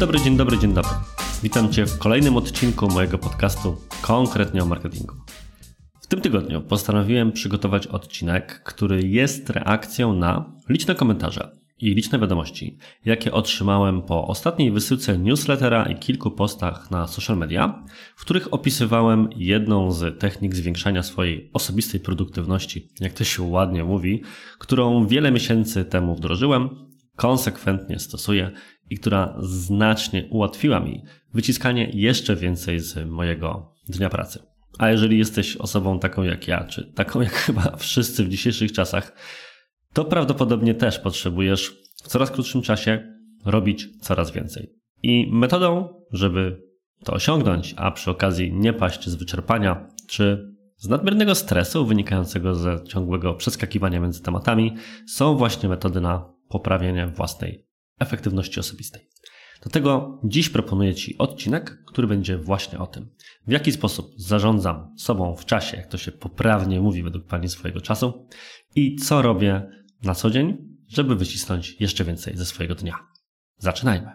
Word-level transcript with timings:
Dobry, 0.00 0.18
dzień 0.20 0.36
dobry, 0.36 0.58
dzień 0.58 0.74
dobry. 0.74 0.90
Witam 1.42 1.72
Cię 1.72 1.86
w 1.86 1.98
kolejnym 1.98 2.36
odcinku 2.36 2.88
mojego 2.88 3.18
podcastu 3.18 3.76
konkretnie 4.02 4.62
o 4.62 4.66
marketingu. 4.66 5.14
W 6.02 6.06
tym 6.06 6.20
tygodniu 6.20 6.62
postanowiłem 6.62 7.32
przygotować 7.32 7.86
odcinek, 7.86 8.62
który 8.62 9.08
jest 9.08 9.50
reakcją 9.50 10.12
na 10.12 10.52
liczne 10.68 10.94
komentarze 10.94 11.50
i 11.78 11.94
liczne 11.94 12.18
wiadomości, 12.18 12.78
jakie 13.04 13.32
otrzymałem 13.32 14.02
po 14.02 14.26
ostatniej 14.26 14.70
wysyłce 14.70 15.18
newslettera 15.18 15.84
i 15.84 15.98
kilku 15.98 16.30
postach 16.30 16.90
na 16.90 17.06
social 17.06 17.36
media, 17.36 17.84
w 18.16 18.20
których 18.20 18.54
opisywałem 18.54 19.28
jedną 19.36 19.92
z 19.92 20.20
technik 20.20 20.54
zwiększania 20.54 21.02
swojej 21.02 21.50
osobistej 21.52 22.00
produktywności, 22.00 22.88
jak 23.00 23.12
to 23.12 23.24
się 23.24 23.42
ładnie 23.42 23.84
mówi, 23.84 24.22
którą 24.58 25.06
wiele 25.06 25.32
miesięcy 25.32 25.84
temu 25.84 26.14
wdrożyłem, 26.14 26.88
konsekwentnie 27.18 27.98
stosuję 27.98 28.50
i 28.90 28.98
która 28.98 29.36
znacznie 29.40 30.28
ułatwiła 30.30 30.80
mi 30.80 31.02
wyciskanie 31.34 31.90
jeszcze 31.92 32.36
więcej 32.36 32.80
z 32.80 33.08
mojego 33.10 33.74
dnia 33.88 34.10
pracy. 34.10 34.42
A 34.78 34.90
jeżeli 34.90 35.18
jesteś 35.18 35.56
osobą 35.56 35.98
taką 35.98 36.22
jak 36.22 36.48
ja, 36.48 36.64
czy 36.64 36.92
taką 36.92 37.20
jak 37.20 37.32
chyba 37.46 37.76
wszyscy 37.76 38.24
w 38.24 38.28
dzisiejszych 38.28 38.72
czasach, 38.72 39.12
to 39.92 40.04
prawdopodobnie 40.04 40.74
też 40.74 40.98
potrzebujesz 40.98 41.76
w 42.04 42.08
coraz 42.08 42.30
krótszym 42.30 42.62
czasie 42.62 43.14
robić 43.44 43.88
coraz 44.00 44.30
więcej. 44.30 44.72
I 45.02 45.28
metodą, 45.32 45.88
żeby 46.12 46.62
to 47.04 47.12
osiągnąć, 47.12 47.74
a 47.76 47.90
przy 47.90 48.10
okazji 48.10 48.52
nie 48.52 48.72
paść 48.72 49.08
z 49.08 49.14
wyczerpania 49.14 49.88
czy 50.08 50.54
z 50.76 50.88
nadmiernego 50.88 51.34
stresu 51.34 51.86
wynikającego 51.86 52.54
ze 52.54 52.84
ciągłego 52.84 53.34
przeskakiwania 53.34 54.00
między 54.00 54.22
tematami, 54.22 54.76
są 55.08 55.36
właśnie 55.36 55.68
metody 55.68 56.00
na 56.00 56.32
poprawienie 56.48 57.06
własnej 57.06 57.67
efektywności 57.98 58.60
osobistej. 58.60 59.08
Dlatego 59.62 60.20
dziś 60.24 60.48
proponuję 60.48 60.94
Ci 60.94 61.18
odcinek, 61.18 61.84
który 61.86 62.06
będzie 62.06 62.38
właśnie 62.38 62.78
o 62.78 62.86
tym, 62.86 63.08
w 63.46 63.52
jaki 63.52 63.72
sposób 63.72 64.14
zarządzam 64.16 64.94
sobą 64.98 65.36
w 65.36 65.44
czasie, 65.44 65.76
jak 65.76 65.86
to 65.86 65.98
się 65.98 66.12
poprawnie 66.12 66.80
mówi 66.80 67.02
według 67.02 67.26
Pani 67.26 67.48
swojego 67.48 67.80
czasu 67.80 68.28
i 68.76 68.96
co 68.96 69.22
robię 69.22 69.68
na 70.02 70.14
co 70.14 70.30
dzień, 70.30 70.56
żeby 70.88 71.16
wycisnąć 71.16 71.76
jeszcze 71.80 72.04
więcej 72.04 72.36
ze 72.36 72.46
swojego 72.46 72.74
dnia. 72.74 72.94
Zaczynajmy. 73.58 74.10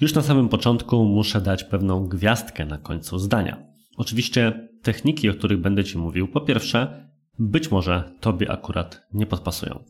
Już 0.00 0.14
na 0.14 0.22
samym 0.22 0.48
początku 0.48 1.04
muszę 1.04 1.40
dać 1.40 1.64
pewną 1.64 2.06
gwiazdkę 2.06 2.66
na 2.66 2.78
końcu 2.78 3.18
zdania. 3.18 3.66
Oczywiście 3.96 4.68
techniki, 4.82 5.30
o 5.30 5.34
których 5.34 5.60
będę 5.60 5.84
Ci 5.84 5.98
mówił, 5.98 6.28
po 6.28 6.40
pierwsze, 6.40 7.08
być 7.42 7.70
może 7.70 8.12
Tobie 8.20 8.50
akurat 8.50 9.06
nie 9.12 9.26
podpasują. 9.26 9.84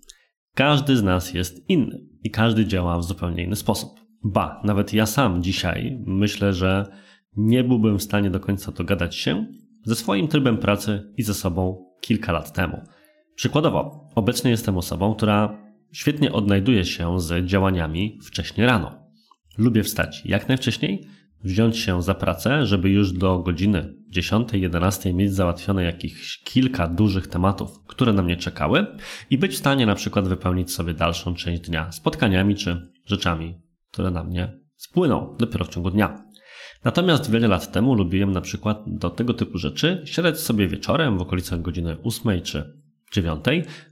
Każdy 0.55 0.97
z 0.97 1.03
nas 1.03 1.35
jest 1.35 1.71
inny 1.71 2.01
i 2.23 2.31
każdy 2.31 2.67
działa 2.67 2.99
w 2.99 3.05
zupełnie 3.05 3.45
inny 3.45 3.57
sposób. 3.57 4.01
Ba, 4.25 4.61
nawet 4.65 4.93
ja 4.93 5.07
sam 5.07 5.43
dzisiaj 5.43 5.99
myślę, 6.07 6.53
że 6.53 6.87
nie 7.37 7.65
byłbym 7.65 7.99
w 7.99 8.03
stanie 8.03 8.31
do 8.31 8.41
końca 8.41 8.73
dogadać 8.73 9.17
się 9.17 9.47
ze 9.85 9.95
swoim 9.95 10.29
trybem 10.29 10.59
pracy 10.59 11.13
i 11.17 11.23
ze 11.23 11.35
sobą 11.35 11.85
kilka 12.01 12.33
lat 12.33 12.53
temu. 12.53 12.81
Przykładowo, 13.35 14.09
obecnie 14.15 14.51
jestem 14.51 14.77
osobą, 14.77 15.15
która 15.15 15.59
świetnie 15.93 16.33
odnajduje 16.33 16.85
się 16.85 17.21
z 17.21 17.47
działaniami 17.47 18.19
wcześnie 18.23 18.67
rano. 18.67 19.09
Lubię 19.59 19.83
wstać 19.83 20.23
jak 20.25 20.49
najwcześniej, 20.49 21.07
wziąć 21.45 21.79
się 21.79 22.03
za 22.03 22.15
pracę, 22.15 22.67
żeby 22.67 22.91
już 22.91 23.13
do 23.13 23.39
godziny 23.39 23.95
10-11 24.17 25.15
mieć 25.15 25.35
załatwione 25.35 25.85
jakieś 25.85 26.43
kilka 26.45 26.89
dużych 26.89 27.27
tematów, 27.27 27.85
które 27.87 28.13
na 28.13 28.23
mnie 28.23 28.37
czekały 28.37 28.87
i 29.31 29.39
być 29.39 29.53
w 29.53 29.59
stanie 29.59 29.87
na 29.87 29.95
przykład 29.95 30.29
wypełnić 30.29 30.73
sobie 30.73 30.95
dalszą 30.95 31.35
część 31.35 31.63
dnia 31.63 31.93
spotkaniami 31.93 32.57
czy 32.57 32.91
rzeczami, 33.07 33.59
które 33.91 34.11
na 34.11 34.25
mnie 34.25 34.59
spłyną 34.77 35.37
dopiero 35.39 35.65
w 35.65 35.69
ciągu 35.69 35.91
dnia. 35.91 36.25
Natomiast 36.85 37.31
wiele 37.31 37.49
lat 37.49 37.73
temu 37.73 37.95
lubiłem 37.95 38.33
na 38.33 38.41
przykład 38.41 38.83
do 38.87 39.11
tego 39.11 39.35
typu 39.35 39.59
rzeczy 39.59 40.03
siadać 40.05 40.41
sobie 40.41 40.69
wieczorem 40.69 41.19
w 41.19 41.23
okolicach 41.23 41.63
godziny 41.63 41.97
8 42.03 42.43
czy 42.43 42.83
9, 43.13 43.45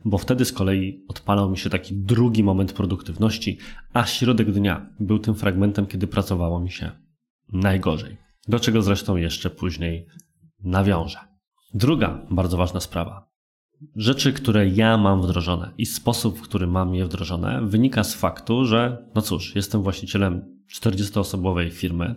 bo 0.04 0.18
wtedy 0.18 0.44
z 0.44 0.52
kolei 0.52 1.04
odpalał 1.08 1.50
mi 1.50 1.58
się 1.58 1.70
taki 1.70 1.94
drugi 1.94 2.44
moment 2.44 2.72
produktywności, 2.72 3.58
a 3.92 4.06
środek 4.06 4.52
dnia 4.52 4.86
był 5.00 5.18
tym 5.18 5.34
fragmentem, 5.34 5.86
kiedy 5.86 6.06
pracowało 6.06 6.60
mi 6.60 6.70
się 6.70 6.90
najgorzej. 7.52 8.16
Do 8.48 8.60
czego 8.60 8.82
zresztą 8.82 9.16
jeszcze 9.16 9.50
później 9.50 10.06
nawiążę. 10.64 11.18
Druga 11.74 12.26
bardzo 12.30 12.56
ważna 12.56 12.80
sprawa. 12.80 13.30
Rzeczy, 13.96 14.32
które 14.32 14.68
ja 14.68 14.96
mam 14.96 15.22
wdrożone 15.22 15.72
i 15.78 15.86
sposób, 15.86 16.38
w 16.38 16.42
który 16.42 16.66
mam 16.66 16.94
je 16.94 17.04
wdrożone, 17.04 17.60
wynika 17.66 18.04
z 18.04 18.14
faktu, 18.14 18.64
że, 18.64 19.08
no 19.14 19.22
cóż, 19.22 19.54
jestem 19.54 19.82
właścicielem 19.82 20.62
40-osobowej 20.76 21.70
firmy, 21.70 22.14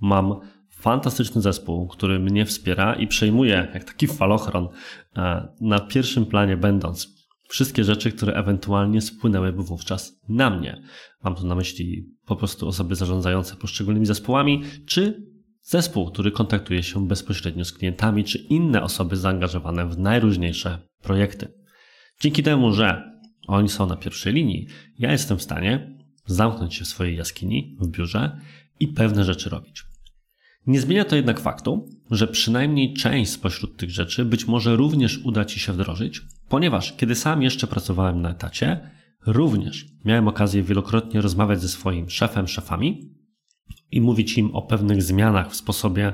mam 0.00 0.40
fantastyczny 0.70 1.40
zespół, 1.40 1.88
który 1.88 2.18
mnie 2.18 2.46
wspiera 2.46 2.94
i 2.94 3.06
przejmuje 3.06 3.68
jak 3.74 3.84
taki 3.84 4.06
falochron 4.06 4.68
e, 5.16 5.48
na 5.60 5.80
pierwszym 5.80 6.26
planie 6.26 6.56
będąc 6.56 7.19
wszystkie 7.50 7.84
rzeczy, 7.84 8.12
które 8.12 8.34
ewentualnie 8.34 9.00
spłynęłyby 9.00 9.62
wówczas 9.62 10.20
na 10.28 10.50
mnie. 10.50 10.82
Mam 11.24 11.34
tu 11.34 11.46
na 11.46 11.54
myśli 11.54 12.06
po 12.26 12.36
prostu 12.36 12.68
osoby 12.68 12.94
zarządzające 12.94 13.56
poszczególnymi 13.56 14.06
zespołami, 14.06 14.62
czy 14.86 15.26
zespół, 15.62 16.10
który 16.10 16.30
kontaktuje 16.30 16.82
się 16.82 17.08
bezpośrednio 17.08 17.64
z 17.64 17.72
klientami, 17.72 18.24
czy 18.24 18.38
inne 18.38 18.82
osoby 18.82 19.16
zaangażowane 19.16 19.86
w 19.88 19.98
najróżniejsze 19.98 20.78
projekty. 21.02 21.52
Dzięki 22.20 22.42
temu, 22.42 22.72
że 22.72 23.12
oni 23.46 23.68
są 23.68 23.86
na 23.86 23.96
pierwszej 23.96 24.32
linii, 24.32 24.66
ja 24.98 25.12
jestem 25.12 25.38
w 25.38 25.42
stanie 25.42 25.98
zamknąć 26.26 26.74
się 26.74 26.84
w 26.84 26.88
swojej 26.88 27.16
jaskini, 27.16 27.76
w 27.80 27.88
biurze 27.88 28.40
i 28.80 28.88
pewne 28.88 29.24
rzeczy 29.24 29.50
robić. 29.50 29.82
Nie 30.66 30.80
zmienia 30.80 31.04
to 31.04 31.16
jednak 31.16 31.40
faktu, 31.40 31.88
że 32.10 32.26
przynajmniej 32.26 32.94
część 32.94 33.30
spośród 33.30 33.76
tych 33.76 33.90
rzeczy 33.90 34.24
być 34.24 34.46
może 34.46 34.76
również 34.76 35.18
uda 35.24 35.44
Ci 35.44 35.60
się 35.60 35.72
wdrożyć, 35.72 36.22
ponieważ 36.50 36.96
kiedy 36.96 37.14
sam 37.14 37.42
jeszcze 37.42 37.66
pracowałem 37.66 38.22
na 38.22 38.30
etacie, 38.30 38.90
również 39.26 39.86
miałem 40.04 40.28
okazję 40.28 40.62
wielokrotnie 40.62 41.20
rozmawiać 41.20 41.60
ze 41.60 41.68
swoim 41.68 42.10
szefem, 42.10 42.48
szefami 42.48 43.14
i 43.90 44.00
mówić 44.00 44.38
im 44.38 44.54
o 44.54 44.62
pewnych 44.62 45.02
zmianach 45.02 45.50
w 45.50 45.56
sposobie 45.56 46.12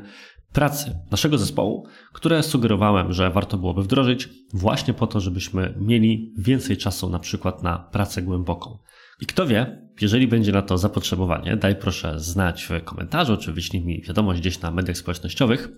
pracy 0.53 0.99
naszego 1.11 1.39
zespołu, 1.39 1.87
które 2.13 2.43
sugerowałem, 2.43 3.13
że 3.13 3.31
warto 3.31 3.59
byłoby 3.59 3.83
wdrożyć 3.83 4.29
właśnie 4.53 4.95
po 4.95 5.07
to, 5.07 5.21
żebyśmy 5.21 5.75
mieli 5.81 6.35
więcej 6.39 6.77
czasu 6.77 7.09
na 7.09 7.19
przykład 7.19 7.63
na 7.63 7.79
pracę 7.79 8.23
głęboką. 8.23 8.79
I 9.21 9.27
kto 9.27 9.47
wie, 9.47 9.89
jeżeli 10.01 10.29
będzie 10.29 10.53
na 10.53 10.63
to 10.63 10.79
zapotrzebowanie, 10.79 11.57
daj 11.57 11.77
proszę 11.77 12.21
znać 12.21 12.65
w 12.65 12.85
komentarzu, 12.85 13.37
czy 13.37 13.53
wyślij 13.53 13.85
mi 13.85 14.03
wiadomość 14.03 14.41
gdzieś 14.41 14.61
na 14.61 14.71
mediach 14.71 14.97
społecznościowych. 14.97 15.69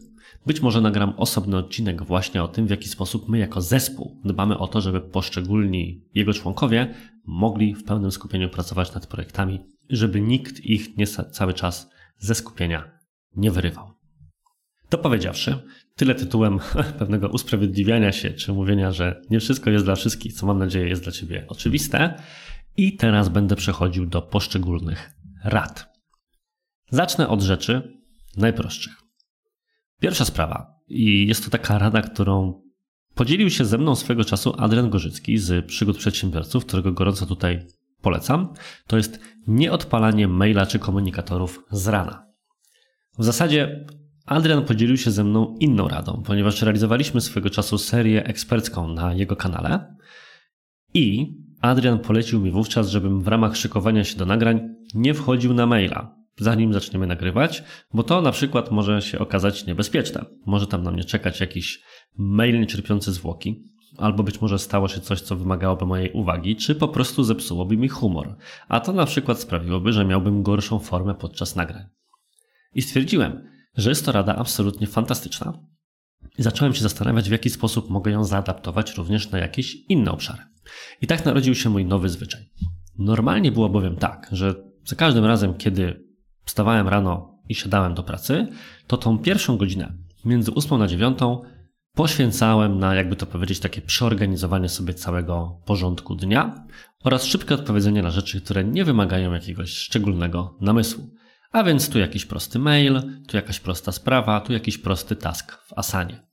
Być 0.46 0.60
może 0.60 0.80
nagram 0.80 1.14
osobny 1.16 1.56
odcinek 1.56 2.02
właśnie 2.02 2.42
o 2.42 2.48
tym, 2.48 2.66
w 2.66 2.70
jaki 2.70 2.88
sposób 2.88 3.28
my 3.28 3.38
jako 3.38 3.60
zespół 3.60 4.20
dbamy 4.24 4.58
o 4.58 4.66
to, 4.66 4.80
żeby 4.80 5.00
poszczególni 5.00 6.04
jego 6.14 6.32
członkowie 6.32 6.94
mogli 7.26 7.74
w 7.74 7.84
pełnym 7.84 8.10
skupieniu 8.10 8.48
pracować 8.48 8.94
nad 8.94 9.06
projektami, 9.06 9.60
żeby 9.90 10.20
nikt 10.20 10.60
ich 10.60 10.96
nie 10.96 11.06
cały 11.06 11.54
czas 11.54 11.90
ze 12.18 12.34
skupienia 12.34 12.90
nie 13.36 13.50
wyrywał. 13.50 13.98
To 14.88 14.98
powiedziawszy, 14.98 15.58
tyle 15.96 16.14
tytułem 16.14 16.58
pewnego 16.98 17.28
usprawiedliwiania 17.28 18.12
się, 18.12 18.30
czy 18.30 18.52
mówienia, 18.52 18.92
że 18.92 19.22
nie 19.30 19.40
wszystko 19.40 19.70
jest 19.70 19.84
dla 19.84 19.94
wszystkich, 19.94 20.32
co 20.32 20.46
mam 20.46 20.58
nadzieję 20.58 20.88
jest 20.88 21.02
dla 21.02 21.12
Ciebie 21.12 21.44
oczywiste. 21.48 22.14
I 22.78 22.96
teraz 22.96 23.28
będę 23.28 23.56
przechodził 23.56 24.06
do 24.06 24.22
poszczególnych 24.22 25.10
rad. 25.44 25.88
Zacznę 26.90 27.28
od 27.28 27.42
rzeczy 27.42 27.98
najprostszych. 28.36 28.92
Pierwsza 30.00 30.24
sprawa, 30.24 30.74
i 30.88 31.26
jest 31.26 31.44
to 31.44 31.50
taka 31.50 31.78
rada, 31.78 32.02
którą 32.02 32.62
podzielił 33.14 33.50
się 33.50 33.64
ze 33.64 33.78
mną 33.78 33.96
swego 33.96 34.24
czasu 34.24 34.54
Adrian 34.58 34.90
Gorzycki 34.90 35.38
z 35.38 35.66
Przygód 35.66 35.98
Przedsiębiorców, 35.98 36.66
którego 36.66 36.92
gorąco 36.92 37.26
tutaj 37.26 37.66
polecam, 38.02 38.54
to 38.86 38.96
jest 38.96 39.20
nieodpalanie 39.46 40.28
maila 40.28 40.66
czy 40.66 40.78
komunikatorów 40.78 41.64
z 41.70 41.88
rana. 41.88 42.26
W 43.18 43.24
zasadzie 43.24 43.86
Adrian 44.26 44.64
podzielił 44.64 44.96
się 44.96 45.10
ze 45.10 45.24
mną 45.24 45.56
inną 45.60 45.88
radą, 45.88 46.22
ponieważ 46.26 46.62
realizowaliśmy 46.62 47.20
swego 47.20 47.50
czasu 47.50 47.78
serię 47.78 48.24
ekspercką 48.24 48.88
na 48.88 49.14
jego 49.14 49.36
kanale 49.36 49.96
i 50.94 51.34
Adrian 51.60 51.98
polecił 51.98 52.40
mi 52.40 52.50
wówczas, 52.50 52.90
żebym 52.90 53.20
w 53.20 53.28
ramach 53.28 53.56
szykowania 53.56 54.04
się 54.04 54.18
do 54.18 54.26
nagrań 54.26 54.60
nie 54.94 55.14
wchodził 55.14 55.54
na 55.54 55.66
maila, 55.66 56.16
zanim 56.38 56.72
zaczniemy 56.72 57.06
nagrywać, 57.06 57.62
bo 57.94 58.02
to 58.02 58.20
na 58.20 58.32
przykład 58.32 58.70
może 58.70 59.02
się 59.02 59.18
okazać 59.18 59.66
niebezpieczne. 59.66 60.24
Może 60.46 60.66
tam 60.66 60.82
na 60.82 60.90
mnie 60.90 61.04
czekać 61.04 61.40
jakiś 61.40 61.82
mail 62.18 62.60
niecierpiący 62.60 63.12
zwłoki, 63.12 63.64
albo 63.96 64.22
być 64.22 64.40
może 64.40 64.58
stało 64.58 64.88
się 64.88 65.00
coś, 65.00 65.20
co 65.20 65.36
wymagałoby 65.36 65.86
mojej 65.86 66.12
uwagi, 66.12 66.56
czy 66.56 66.74
po 66.74 66.88
prostu 66.88 67.24
zepsułoby 67.24 67.76
mi 67.76 67.88
humor, 67.88 68.36
a 68.68 68.80
to 68.80 68.92
na 68.92 69.06
przykład 69.06 69.40
sprawiłoby, 69.40 69.92
że 69.92 70.04
miałbym 70.04 70.42
gorszą 70.42 70.78
formę 70.78 71.14
podczas 71.14 71.56
nagrań. 71.56 71.84
I 72.74 72.82
stwierdziłem, 72.82 73.48
że 73.74 73.90
jest 73.90 74.04
to 74.04 74.12
rada 74.12 74.36
absolutnie 74.36 74.86
fantastyczna, 74.86 75.58
zacząłem 76.38 76.74
się 76.74 76.82
zastanawiać, 76.82 77.28
w 77.28 77.32
jaki 77.32 77.50
sposób 77.50 77.90
mogę 77.90 78.10
ją 78.10 78.24
zaadaptować 78.24 78.96
również 78.96 79.30
na 79.30 79.38
jakieś 79.38 79.74
inne 79.74 80.10
obszary. 80.10 80.42
I 81.00 81.06
tak 81.06 81.24
narodził 81.24 81.54
się 81.54 81.70
mój 81.70 81.84
nowy 81.84 82.08
zwyczaj. 82.08 82.50
Normalnie 82.98 83.52
było 83.52 83.68
bowiem 83.68 83.96
tak, 83.96 84.28
że 84.32 84.54
za 84.84 84.96
każdym 84.96 85.24
razem, 85.24 85.54
kiedy 85.54 86.04
wstawałem 86.44 86.88
rano 86.88 87.38
i 87.48 87.54
siadałem 87.54 87.94
do 87.94 88.02
pracy, 88.02 88.48
to 88.86 88.96
tą 88.96 89.18
pierwszą 89.18 89.56
godzinę 89.56 89.92
między 90.24 90.54
8 90.54 90.78
na 90.78 90.86
9 90.86 91.18
poświęcałem 91.94 92.78
na, 92.78 92.94
jakby 92.94 93.16
to 93.16 93.26
powiedzieć, 93.26 93.60
takie 93.60 93.80
przeorganizowanie 93.80 94.68
sobie 94.68 94.94
całego 94.94 95.60
porządku 95.64 96.14
dnia 96.14 96.66
oraz 97.04 97.24
szybkie 97.24 97.54
odpowiedzenie 97.54 98.02
na 98.02 98.10
rzeczy, 98.10 98.40
które 98.40 98.64
nie 98.64 98.84
wymagają 98.84 99.32
jakiegoś 99.32 99.70
szczególnego 99.70 100.56
namysłu. 100.60 101.10
A 101.50 101.64
więc 101.64 101.90
tu 101.90 101.98
jakiś 101.98 102.26
prosty 102.26 102.58
mail, 102.58 103.02
tu 103.28 103.36
jakaś 103.36 103.60
prosta 103.60 103.92
sprawa, 103.92 104.40
tu 104.40 104.52
jakiś 104.52 104.78
prosty 104.78 105.16
task 105.16 105.52
w 105.52 105.72
Asanie. 105.76 106.28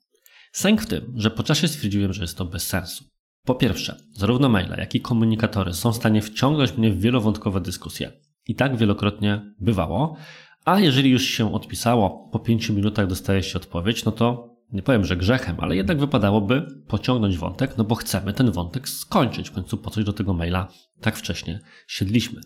Sęk 0.51 0.81
w 0.81 0.85
tym, 0.85 1.13
że 1.15 1.31
po 1.31 1.43
czasie 1.43 1.67
stwierdziłem, 1.67 2.13
że 2.13 2.21
jest 2.21 2.37
to 2.37 2.45
bez 2.45 2.67
sensu. 2.67 3.03
Po 3.45 3.55
pierwsze, 3.55 3.97
zarówno 4.13 4.49
maile, 4.49 4.75
jak 4.77 4.95
i 4.95 5.01
komunikatory 5.01 5.73
są 5.73 5.91
w 5.91 5.95
stanie 5.95 6.21
wciągnąć 6.21 6.77
mnie 6.77 6.91
w 6.91 6.99
wielowątkowe 6.99 7.61
dyskusje. 7.61 8.11
I 8.47 8.55
tak 8.55 8.77
wielokrotnie 8.77 9.53
bywało. 9.59 10.17
A 10.65 10.79
jeżeli 10.79 11.09
już 11.09 11.23
się 11.23 11.53
odpisało, 11.53 12.29
po 12.31 12.39
pięciu 12.39 12.73
minutach 12.73 13.07
dostaje 13.07 13.43
się 13.43 13.57
odpowiedź, 13.59 14.05
no 14.05 14.11
to 14.11 14.55
nie 14.71 14.83
powiem, 14.83 15.05
że 15.05 15.17
grzechem, 15.17 15.55
ale 15.59 15.75
jednak 15.75 15.99
wypadałoby 15.99 16.67
pociągnąć 16.87 17.37
wątek, 17.37 17.77
no 17.77 17.83
bo 17.83 17.95
chcemy 17.95 18.33
ten 18.33 18.51
wątek 18.51 18.89
skończyć. 18.89 19.49
W 19.49 19.51
końcu 19.51 19.77
po 19.77 19.89
coś 19.89 20.03
do 20.03 20.13
tego 20.13 20.33
maila 20.33 20.67
tak 21.01 21.17
wcześnie 21.17 21.59
siedliśmy. 21.87 22.41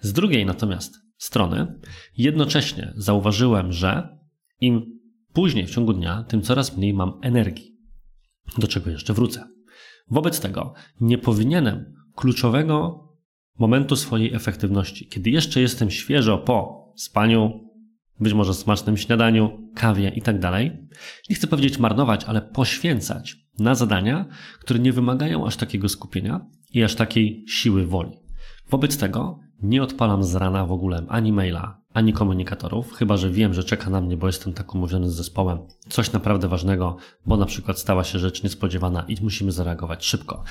Z 0.00 0.12
drugiej 0.12 0.46
natomiast 0.46 1.09
strony, 1.20 1.80
jednocześnie 2.16 2.92
zauważyłem, 2.96 3.72
że 3.72 4.18
im 4.60 5.00
później 5.32 5.66
w 5.66 5.70
ciągu 5.70 5.92
dnia, 5.92 6.22
tym 6.22 6.42
coraz 6.42 6.76
mniej 6.76 6.94
mam 6.94 7.12
energii. 7.22 7.76
Do 8.58 8.68
czego 8.68 8.90
jeszcze 8.90 9.14
wrócę. 9.14 9.48
Wobec 10.10 10.40
tego 10.40 10.74
nie 11.00 11.18
powinienem 11.18 11.94
kluczowego 12.16 13.06
momentu 13.58 13.96
swojej 13.96 14.34
efektywności, 14.34 15.08
kiedy 15.08 15.30
jeszcze 15.30 15.60
jestem 15.60 15.90
świeżo 15.90 16.38
po 16.38 16.92
spaniu, 16.96 17.70
być 18.20 18.32
może 18.32 18.54
smacznym 18.54 18.96
śniadaniu, 18.96 19.70
kawie 19.74 20.08
itd. 20.08 20.40
Tak 20.40 20.62
nie 21.30 21.36
chcę 21.36 21.46
powiedzieć 21.46 21.78
marnować, 21.78 22.24
ale 22.24 22.42
poświęcać 22.42 23.36
na 23.58 23.74
zadania, 23.74 24.26
które 24.60 24.78
nie 24.78 24.92
wymagają 24.92 25.46
aż 25.46 25.56
takiego 25.56 25.88
skupienia 25.88 26.46
i 26.72 26.82
aż 26.82 26.94
takiej 26.94 27.44
siły 27.48 27.86
woli. 27.86 28.16
Wobec 28.70 28.96
tego 28.96 29.40
nie 29.62 29.82
odpalam 29.82 30.24
z 30.24 30.34
rana 30.34 30.66
w 30.66 30.72
ogóle 30.72 31.02
ani 31.08 31.32
maila, 31.32 31.80
ani 31.92 32.12
komunikatorów, 32.12 32.92
chyba 32.92 33.16
że 33.16 33.30
wiem, 33.30 33.54
że 33.54 33.64
czeka 33.64 33.90
na 33.90 34.00
mnie, 34.00 34.16
bo 34.16 34.26
jestem 34.26 34.52
tak 34.52 34.74
umówiony 34.74 35.10
z 35.10 35.14
zespołem, 35.14 35.58
coś 35.88 36.12
naprawdę 36.12 36.48
ważnego, 36.48 36.96
bo 37.26 37.36
na 37.36 37.46
przykład 37.46 37.78
stała 37.78 38.04
się 38.04 38.18
rzecz 38.18 38.42
niespodziewana 38.42 39.04
i 39.08 39.16
musimy 39.22 39.52
zareagować 39.52 40.04
szybko. 40.04 40.42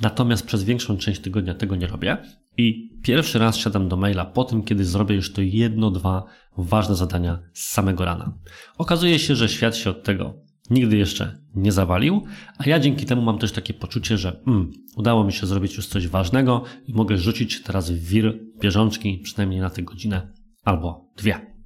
Natomiast 0.00 0.46
przez 0.46 0.64
większą 0.64 0.96
część 0.96 1.20
tygodnia 1.20 1.54
tego 1.54 1.76
nie 1.76 1.86
robię 1.86 2.16
i 2.56 2.90
pierwszy 3.02 3.38
raz 3.38 3.56
siadam 3.56 3.88
do 3.88 3.96
maila 3.96 4.24
po 4.24 4.44
tym, 4.44 4.62
kiedy 4.62 4.84
zrobię 4.84 5.14
już 5.14 5.32
to 5.32 5.40
jedno, 5.40 5.90
dwa 5.90 6.24
ważne 6.56 6.94
zadania 6.94 7.38
z 7.52 7.66
samego 7.66 8.04
rana. 8.04 8.32
Okazuje 8.78 9.18
się, 9.18 9.34
że 9.34 9.48
świat 9.48 9.76
się 9.76 9.90
od 9.90 10.02
tego 10.02 10.45
nigdy 10.70 10.96
jeszcze 10.96 11.38
nie 11.54 11.72
zawalił, 11.72 12.22
a 12.58 12.68
ja 12.68 12.80
dzięki 12.80 13.06
temu 13.06 13.22
mam 13.22 13.38
też 13.38 13.52
takie 13.52 13.74
poczucie, 13.74 14.18
że 14.18 14.40
mm, 14.46 14.70
udało 14.96 15.24
mi 15.24 15.32
się 15.32 15.46
zrobić 15.46 15.76
już 15.76 15.86
coś 15.86 16.08
ważnego 16.08 16.62
i 16.86 16.94
mogę 16.94 17.18
rzucić 17.18 17.62
teraz 17.62 17.90
w 17.90 17.98
wir 17.98 18.38
bieżączki 18.60 19.18
przynajmniej 19.24 19.60
na 19.60 19.70
tę 19.70 19.82
godzinę 19.82 20.32
albo 20.64 21.10
dwie. 21.16 21.56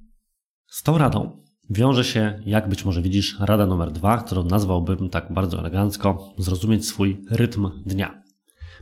Z 0.67 0.83
tą 0.83 0.97
radą 0.97 1.43
wiąże 1.69 2.03
się, 2.03 2.39
jak 2.45 2.69
być 2.69 2.85
może 2.85 3.01
widzisz, 3.01 3.39
rada 3.39 3.65
numer 3.65 3.91
dwa, 3.91 4.17
którą 4.17 4.43
nazwałbym 4.43 5.09
tak 5.09 5.33
bardzo 5.33 5.59
elegancko, 5.59 6.33
zrozumieć 6.37 6.87
swój 6.87 7.25
rytm 7.29 7.69
dnia. 7.85 8.23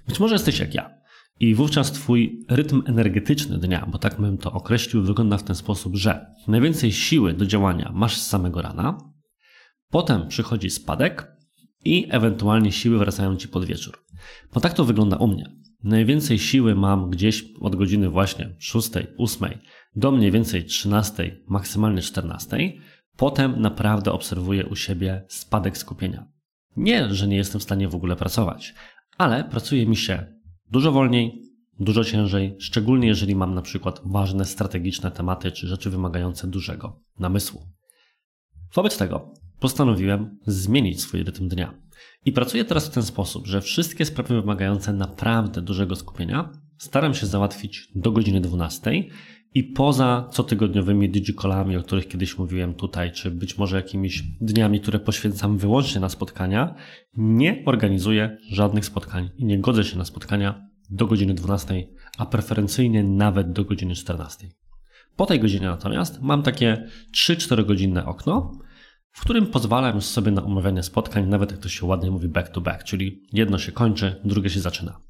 Być 0.08 0.20
może 0.20 0.36
jesteś 0.36 0.60
jak 0.60 0.74
ja 0.74 1.00
i 1.40 1.56
wówczas 1.56 1.92
Twój 1.92 2.46
rytm 2.50 2.82
energetyczny 2.86 3.58
dnia, 3.58 3.88
bo 3.92 3.98
tak 3.98 4.22
bym 4.22 4.38
to 4.38 4.52
określił, 4.52 5.04
wygląda 5.04 5.38
w 5.38 5.44
ten 5.44 5.56
sposób, 5.56 5.96
że 5.96 6.26
najwięcej 6.48 6.92
siły 6.92 7.34
do 7.34 7.46
działania 7.46 7.92
masz 7.94 8.18
z 8.18 8.28
samego 8.28 8.62
rana, 8.62 8.98
potem 9.90 10.28
przychodzi 10.28 10.70
spadek 10.70 11.36
i 11.86 12.08
ewentualnie 12.10 12.72
siły 12.72 12.98
wracają 12.98 13.36
Ci 13.36 13.48
pod 13.48 13.66
wieczór. 13.66 14.06
Bo 14.54 14.60
tak 14.60 14.74
to 14.74 14.86
wygląda 14.86 15.18
u 15.18 15.28
mnie. 15.28 15.52
Najwięcej 15.84 16.40
siły 16.40 16.76
mam 16.76 17.10
gdzieś 17.10 17.46
od 17.60 17.76
godziny 17.76 18.10
właśnie 18.10 18.56
6, 18.60 18.90
8 19.18 19.50
do 19.96 20.12
mniej 20.12 20.32
więcej 20.32 20.66
13, 20.66 21.38
maksymalnie 21.48 22.02
14. 22.02 22.58
Potem 23.18 23.62
naprawdę 23.62 24.12
obserwuję 24.12 24.66
u 24.66 24.76
siebie 24.76 25.26
spadek 25.28 25.78
skupienia. 25.78 26.28
Nie, 26.78 27.14
że 27.14 27.28
nie 27.28 27.38
jestem 27.38 27.60
w 27.60 27.64
stanie 27.64 27.88
w 27.88 27.96
ogóle 27.96 28.16
pracować, 28.16 28.74
ale 29.18 29.44
pracuje 29.44 29.86
mi 29.86 29.96
się 29.96 30.40
Dużo 30.72 30.92
wolniej, 30.92 31.42
dużo 31.80 32.04
ciężej, 32.04 32.56
szczególnie 32.60 33.08
jeżeli 33.08 33.36
mam 33.36 33.56
na 33.56 33.62
przykład 33.62 34.02
ważne 34.06 34.46
strategiczne 34.46 35.12
tematy 35.12 35.52
czy 35.52 35.68
rzeczy 35.68 35.90
wymagające 35.90 36.48
dużego 36.48 37.02
namysłu. 37.20 37.62
Wobec 38.76 38.98
tego 38.98 39.34
postanowiłem 39.60 40.38
zmienić 40.46 41.02
swój 41.02 41.24
rytm 41.24 41.48
dnia. 41.48 41.74
I 42.26 42.32
pracuję 42.32 42.66
teraz 42.66 42.88
w 42.88 42.94
ten 42.94 43.04
sposób, 43.04 43.48
że 43.48 43.62
wszystkie 43.62 44.06
sprawy 44.06 44.42
wymagające 44.42 44.94
naprawdę 44.94 45.62
dużego 45.62 45.96
skupienia 45.96 46.50
staram 46.78 47.14
się 47.14 47.26
załatwić 47.26 47.88
do 47.96 48.12
godziny 48.12 48.42
12 48.42 49.04
i 49.54 49.64
poza 49.64 50.30
cotygodniowymi 50.32 51.10
digikolami, 51.10 51.78
o 51.78 51.84
których 51.84 52.08
kiedyś 52.08 52.38
mówiłem 52.38 52.74
tutaj, 52.74 53.12
czy 53.12 53.32
być 53.32 53.58
może 53.58 53.76
jakimiś 53.76 54.24
dniami, 54.42 54.80
które 54.80 55.00
poświęcam 55.00 55.58
wyłącznie 55.58 56.02
na 56.02 56.10
spotkania, 56.10 56.76
nie 57.18 57.64
organizuję 57.66 58.38
żadnych 58.52 58.86
spotkań 58.86 59.30
i 59.38 59.46
nie 59.46 59.60
godzę 59.60 59.84
się 59.84 59.98
na 59.98 60.06
spotkania 60.06 60.70
do 60.90 61.06
godziny 61.06 61.34
12, 61.34 61.88
a 62.18 62.26
preferencyjnie 62.26 63.04
nawet 63.04 63.52
do 63.52 63.66
godziny 63.66 63.96
14. 63.96 64.48
Po 65.16 65.26
tej 65.26 65.40
godzinie 65.40 65.68
natomiast 65.68 66.22
mam 66.22 66.44
takie 66.44 66.90
3-4 67.16 67.66
godzinne 67.66 68.06
okno, 68.06 68.52
w 69.12 69.22
którym 69.22 69.48
pozwalam 69.48 70.02
sobie 70.02 70.32
na 70.32 70.42
umawianie 70.42 70.84
spotkań, 70.84 71.28
nawet 71.28 71.52
jak 71.52 71.60
to 71.60 71.70
się 71.70 71.86
ładnie 71.86 72.12
mówi 72.12 72.28
back 72.28 72.50
to 72.50 72.62
back, 72.62 72.84
czyli 72.84 73.28
jedno 73.34 73.58
się 73.58 73.72
kończy, 73.72 74.22
drugie 74.26 74.50
się 74.50 74.60
zaczyna. 74.60 75.02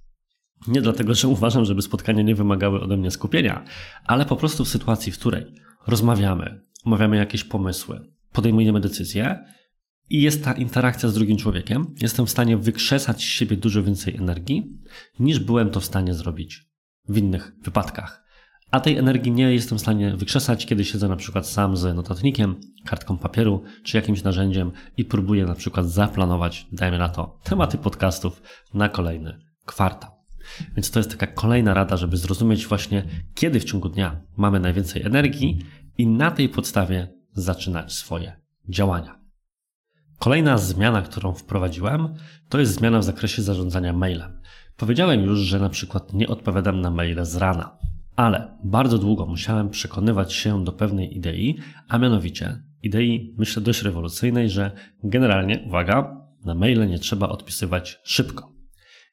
Nie 0.67 0.81
dlatego, 0.81 1.13
że 1.13 1.27
uważam, 1.27 1.65
żeby 1.65 1.81
spotkania 1.81 2.21
nie 2.21 2.35
wymagały 2.35 2.81
ode 2.81 2.97
mnie 2.97 3.11
skupienia, 3.11 3.65
ale 4.05 4.25
po 4.25 4.35
prostu 4.35 4.65
w 4.65 4.69
sytuacji, 4.69 5.11
w 5.11 5.19
której 5.19 5.45
rozmawiamy, 5.87 6.61
omawiamy 6.85 7.18
jakieś 7.18 7.44
pomysły, 7.44 8.11
podejmujemy 8.31 8.79
decyzje 8.79 9.45
i 10.09 10.21
jest 10.21 10.44
ta 10.44 10.53
interakcja 10.53 11.09
z 11.09 11.13
drugim 11.13 11.37
człowiekiem, 11.37 11.95
jestem 12.01 12.25
w 12.25 12.29
stanie 12.29 12.57
wykrzesać 12.57 13.18
z 13.18 13.27
siebie 13.27 13.57
dużo 13.57 13.83
więcej 13.83 14.15
energii, 14.15 14.79
niż 15.19 15.39
byłem 15.39 15.69
to 15.69 15.79
w 15.79 15.85
stanie 15.85 16.13
zrobić 16.13 16.69
w 17.09 17.18
innych 17.18 17.51
wypadkach. 17.63 18.29
A 18.71 18.80
tej 18.80 18.97
energii 18.97 19.31
nie 19.31 19.54
jestem 19.54 19.78
w 19.78 19.81
stanie 19.81 20.18
wykrzesać, 20.18 20.66
kiedy 20.66 20.85
siedzę 20.85 21.07
na 21.07 21.16
przykład 21.16 21.47
sam 21.47 21.78
z 21.78 21.95
notatnikiem, 21.95 22.56
kartką 22.85 23.18
papieru 23.18 23.64
czy 23.83 23.97
jakimś 23.97 24.23
narzędziem 24.23 24.71
i 24.97 25.06
próbuję 25.06 25.45
na 25.45 25.56
przykład 25.56 25.90
zaplanować, 25.90 26.68
dajmy 26.71 26.97
na 26.97 27.09
to, 27.09 27.40
tematy 27.44 27.78
podcastów 27.78 28.42
na 28.73 28.90
kolejny 28.90 29.40
kwartał. 29.66 30.11
Więc 30.76 30.92
to 30.92 30.99
jest 30.99 31.11
taka 31.11 31.28
kolejna 31.28 31.73
rada, 31.73 31.97
żeby 31.97 32.18
zrozumieć 32.18 32.68
właśnie, 32.68 33.06
kiedy 33.35 33.59
w 33.59 33.64
ciągu 33.64 33.90
dnia 33.90 34.21
mamy 34.38 34.59
najwięcej 34.59 35.02
energii 35.02 35.59
i 35.97 36.07
na 36.07 36.31
tej 36.31 36.49
podstawie 36.49 37.07
zaczynać 37.33 37.94
swoje 37.94 38.42
działania. 38.69 39.19
Kolejna 40.19 40.57
zmiana, 40.57 41.02
którą 41.02 41.33
wprowadziłem, 41.33 42.16
to 42.49 42.59
jest 42.59 42.73
zmiana 42.73 42.99
w 42.99 43.04
zakresie 43.04 43.42
zarządzania 43.42 43.94
mailem. 43.94 44.42
Powiedziałem 44.78 45.21
już, 45.21 45.40
że 45.40 45.59
na 45.59 45.69
przykład 45.69 46.14
nie 46.14 46.28
odpowiadam 46.28 46.81
na 46.81 46.92
maile 46.92 47.26
z 47.26 47.35
rana, 47.35 47.78
ale 48.19 48.57
bardzo 48.64 48.97
długo 48.97 49.26
musiałem 49.26 49.69
przekonywać 49.69 50.33
się 50.33 50.64
do 50.64 50.71
pewnej 50.71 51.18
idei, 51.18 51.57
a 51.88 51.97
mianowicie 51.97 52.64
idei, 52.83 53.35
myślę, 53.38 53.61
dość 53.61 53.81
rewolucyjnej, 53.81 54.49
że 54.49 54.71
generalnie, 55.04 55.64
uwaga, 55.68 56.28
na 56.45 56.56
maile 56.56 56.88
nie 56.88 56.99
trzeba 56.99 57.30
odpisywać 57.30 57.99
szybko. 58.04 58.54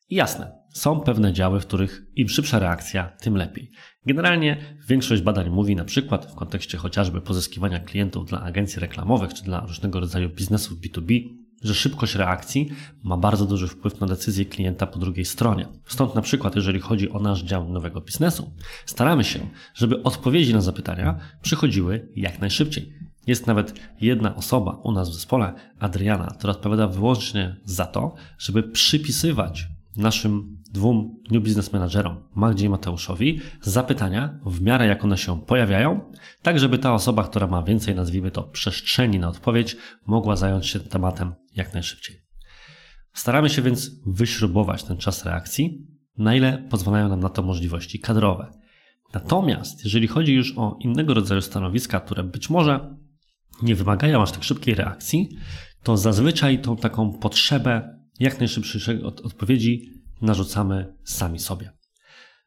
I 0.09 0.15
jasne, 0.15 0.53
są 0.73 1.01
pewne 1.01 1.33
działy, 1.33 1.61
w 1.61 1.67
których 1.67 2.03
im 2.15 2.29
szybsza 2.29 2.59
reakcja, 2.59 3.17
tym 3.21 3.37
lepiej. 3.37 3.71
Generalnie 4.07 4.57
większość 4.89 5.23
badań 5.23 5.51
mówi 5.51 5.77
na 5.77 5.85
przykład 5.85 6.27
w 6.27 6.35
kontekście 6.35 6.79
chociażby 6.79 7.21
pozyskiwania 7.21 7.81
klientów 7.81 8.27
dla 8.29 8.43
agencji 8.43 8.81
reklamowych 8.81 9.35
czy 9.35 9.45
dla 9.45 9.61
różnego 9.61 10.01
rodzaju 10.01 10.29
biznesów 10.29 10.79
B2B, 10.81 11.25
że 11.63 11.75
szybkość 11.75 12.15
reakcji 12.15 12.69
ma 13.03 13.17
bardzo 13.17 13.47
duży 13.47 13.69
wpływ 13.69 14.01
na 14.01 14.07
decyzję 14.07 14.45
klienta 14.45 14.87
po 14.87 14.99
drugiej 14.99 15.25
stronie. 15.25 15.69
Stąd 15.87 16.15
na 16.15 16.23
przykład, 16.23 16.57
jeżeli 16.57 16.81
chodzi 16.81 17.11
o 17.11 17.19
nasz 17.21 17.43
dział 17.43 17.69
nowego 17.69 18.01
biznesu, 18.01 18.53
staramy 18.87 19.25
się, 19.25 19.49
żeby 19.75 20.03
odpowiedzi 20.03 20.55
na 20.55 20.61
zapytania 20.61 21.19
przychodziły 21.43 22.09
jak 22.17 22.41
najszybciej. 22.41 22.93
Jest 23.27 23.47
nawet 23.47 23.75
jedna 24.01 24.37
osoba 24.37 24.81
u 24.83 24.93
nas 24.93 25.11
w 25.11 25.15
zespole, 25.15 25.55
Adriana, 25.79 26.35
która 26.39 26.51
odpowiada 26.51 26.87
wyłącznie 26.87 27.57
za 27.65 27.87
to, 27.87 28.15
żeby 28.39 28.63
przypisywać 28.63 29.69
naszym 29.97 30.63
dwóm 30.73 31.23
New 31.31 31.43
Business 31.43 31.73
Managerom, 31.73 32.23
Magdzie 32.35 32.67
i 32.67 32.69
Mateuszowi, 32.69 33.41
zapytania 33.61 34.41
w 34.47 34.63
miarę 34.63 34.87
jak 34.87 35.05
one 35.05 35.19
się 35.19 35.41
pojawiają, 35.41 36.13
tak 36.43 36.59
żeby 36.59 36.79
ta 36.79 36.95
osoba, 36.95 37.25
która 37.25 37.47
ma 37.47 37.63
więcej, 37.63 37.95
nazwijmy 37.95 38.31
to, 38.31 38.43
przestrzeni 38.43 39.19
na 39.19 39.29
odpowiedź, 39.29 39.77
mogła 40.07 40.37
zająć 40.37 40.67
się 40.67 40.81
tematem 40.81 41.35
jak 41.55 41.75
najszybciej. 41.75 42.17
Staramy 43.13 43.51
się 43.51 43.63
więc 43.63 43.91
wyśrubować 44.07 44.85
ten 44.85 44.97
czas 44.97 45.25
reakcji, 45.25 45.87
na 46.19 46.35
ile 46.35 46.67
pozwalają 46.71 47.09
nam 47.09 47.21
na 47.21 47.29
to 47.29 47.43
możliwości 47.43 48.01
kadrowe. 48.01 48.53
Natomiast 49.15 49.85
jeżeli 49.85 50.07
chodzi 50.07 50.35
już 50.35 50.59
o 50.59 50.79
innego 50.81 51.15
rodzaju 51.15 51.41
stanowiska, 51.41 52.01
które 52.01 52.25
być 52.25 52.51
może 52.51 52.97
nie 53.63 53.75
wymagają 53.75 54.23
aż 54.23 54.33
tak 54.33 54.45
szybkiej 54.45 54.75
reakcji, 54.75 55.29
to 55.83 55.97
zazwyczaj 55.97 56.61
tą 56.61 56.77
taką 56.77 57.13
potrzebę 57.13 57.96
jak 58.21 58.39
najszybszej 58.39 59.03
odpowiedzi 59.03 59.91
narzucamy 60.23 60.95
sami 61.05 61.39
sobie. 61.39 61.73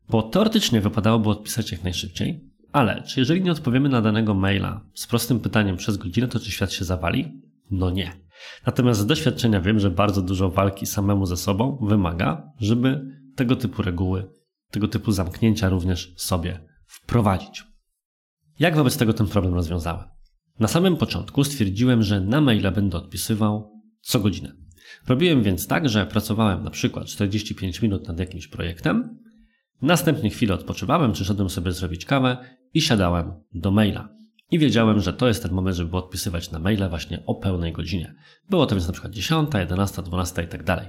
Bo 0.10 0.24
teoretycznie 0.24 0.82
wypadałoby 0.82 1.30
odpisać 1.30 1.72
jak 1.72 1.84
najszybciej, 1.84 2.50
ale 2.72 3.04
czy 3.04 3.20
jeżeli 3.20 3.42
nie 3.42 3.52
odpowiemy 3.52 3.90
na 3.90 4.02
danego 4.02 4.34
maila 4.34 4.86
z 4.94 5.08
prostym 5.08 5.40
pytaniem 5.40 5.78
przez 5.78 5.98
godzinę, 5.98 6.28
to 6.28 6.40
czy 6.40 6.52
świat 6.52 6.74
się 6.74 6.86
zawali? 6.86 7.42
No 7.72 7.90
nie. 7.90 8.12
Natomiast 8.66 9.00
z 9.00 9.06
doświadczenia 9.06 9.62
wiem, 9.62 9.80
że 9.80 9.92
bardzo 9.92 10.22
dużo 10.22 10.50
walki 10.50 10.86
samemu 10.86 11.26
ze 11.26 11.38
sobą 11.38 11.78
wymaga, 11.82 12.52
żeby 12.60 13.06
tego 13.36 13.56
typu 13.56 13.82
reguły, 13.82 14.32
tego 14.72 14.88
typu 14.88 15.12
zamknięcia 15.12 15.70
również 15.70 16.14
sobie 16.18 16.60
wprowadzić. 16.86 17.64
Jak 18.60 18.76
wobec 18.76 18.98
tego 18.98 19.14
ten 19.14 19.28
problem 19.28 19.54
rozwiązałem? 19.54 20.06
Na 20.60 20.68
samym 20.68 20.98
początku 20.98 21.44
stwierdziłem, 21.44 22.04
że 22.04 22.22
na 22.22 22.42
maila 22.42 22.72
będę 22.72 22.98
odpisywał 22.98 23.82
co 24.02 24.20
godzinę. 24.20 24.52
Robiłem 25.08 25.44
więc 25.44 25.68
tak, 25.68 25.89
że 25.89 26.06
pracowałem 26.06 26.63
na 26.63 26.70
przykład 26.70 27.08
45 27.08 27.82
minut 27.82 28.08
nad 28.08 28.20
jakimś 28.20 28.48
projektem, 28.48 29.20
następnie 29.82 30.29
chwilę 30.29 30.53
odpoczywałem, 30.53 31.12
przyszedłem 31.12 31.50
sobie 31.50 31.72
zrobić 31.72 32.06
kawę 32.06 32.38
i 32.74 32.82
siadałem 32.82 33.34
do 33.53 33.72
maila. 33.72 34.10
I 34.51 34.60
wiedziałem, 34.60 35.00
że 35.00 35.13
to 35.13 35.27
jest 35.27 35.44
ten 35.44 35.51
moment, 35.51 35.75
żeby 35.75 35.98
odpisywać 35.98 36.51
na 36.51 36.60
maile 36.60 36.89
właśnie 36.89 37.24
o 37.25 37.36
pełnej 37.36 37.74
godzinie. 37.74 38.15
Było 38.50 38.65
to 38.65 38.75
więc 38.75 38.88
na 38.88 38.94
przykład 38.94 39.13
10, 39.13 39.50
11, 39.53 40.01
12 40.01 40.44
i 40.44 40.48
tak 40.48 40.63
dalej. 40.63 40.88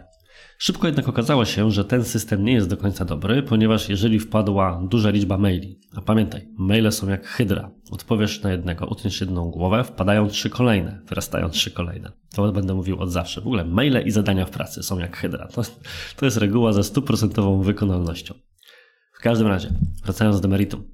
Szybko 0.58 0.86
jednak 0.86 1.08
okazało 1.08 1.44
się, 1.44 1.70
że 1.70 1.84
ten 1.84 2.04
system 2.04 2.44
nie 2.44 2.52
jest 2.52 2.68
do 2.68 2.76
końca 2.76 3.04
dobry, 3.04 3.42
ponieważ 3.42 3.88
jeżeli 3.88 4.20
wpadła 4.20 4.82
duża 4.90 5.10
liczba 5.10 5.38
maili, 5.38 5.80
a 5.94 6.00
pamiętaj, 6.00 6.48
maile 6.58 6.92
są 6.92 7.08
jak 7.08 7.26
hydra, 7.26 7.70
odpowiesz 7.90 8.42
na 8.42 8.50
jednego, 8.50 8.86
utniesz 8.86 9.20
jedną 9.20 9.50
głowę, 9.50 9.84
wpadają 9.84 10.28
trzy 10.28 10.50
kolejne, 10.50 11.00
wyrastają 11.06 11.50
trzy 11.50 11.70
kolejne. 11.70 12.12
To 12.34 12.52
będę 12.52 12.74
mówił 12.74 13.00
od 13.00 13.10
zawsze. 13.10 13.40
W 13.40 13.46
ogóle 13.46 13.64
maile 13.64 14.06
i 14.06 14.10
zadania 14.10 14.46
w 14.46 14.50
pracy 14.50 14.82
są 14.82 14.98
jak 14.98 15.16
hydra. 15.16 15.48
To, 15.48 15.62
to 16.16 16.24
jest 16.24 16.36
reguła 16.36 16.72
ze 16.72 16.84
stuprocentową 16.84 17.62
wykonalnością. 17.62 18.34
W 19.12 19.22
każdym 19.22 19.46
razie, 19.46 19.68
wracając 20.04 20.40
do 20.40 20.48
meritum. 20.48 20.84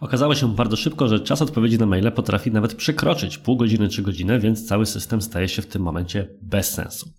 Okazało 0.00 0.34
się 0.34 0.54
bardzo 0.54 0.76
szybko, 0.76 1.08
że 1.08 1.20
czas 1.20 1.42
odpowiedzi 1.42 1.78
na 1.78 1.86
maile 1.86 2.12
potrafi 2.12 2.52
nawet 2.52 2.74
przekroczyć 2.74 3.38
pół 3.38 3.56
godziny 3.56 3.88
czy 3.88 4.02
godzinę, 4.02 4.38
więc 4.38 4.66
cały 4.66 4.86
system 4.86 5.22
staje 5.22 5.48
się 5.48 5.62
w 5.62 5.66
tym 5.66 5.82
momencie 5.82 6.28
bez 6.42 6.74
sensu. 6.74 7.10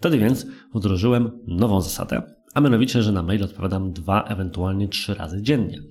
Wtedy 0.00 0.18
więc 0.18 0.46
wdrożyłem 0.74 1.30
nową 1.46 1.80
zasadę, 1.80 2.22
a 2.54 2.60
mianowicie, 2.60 3.02
że 3.02 3.12
na 3.12 3.22
mail 3.22 3.44
odpowiadam 3.44 3.92
dwa, 3.92 4.22
ewentualnie 4.22 4.88
trzy 4.88 5.14
razy 5.14 5.42
dziennie. 5.42 5.82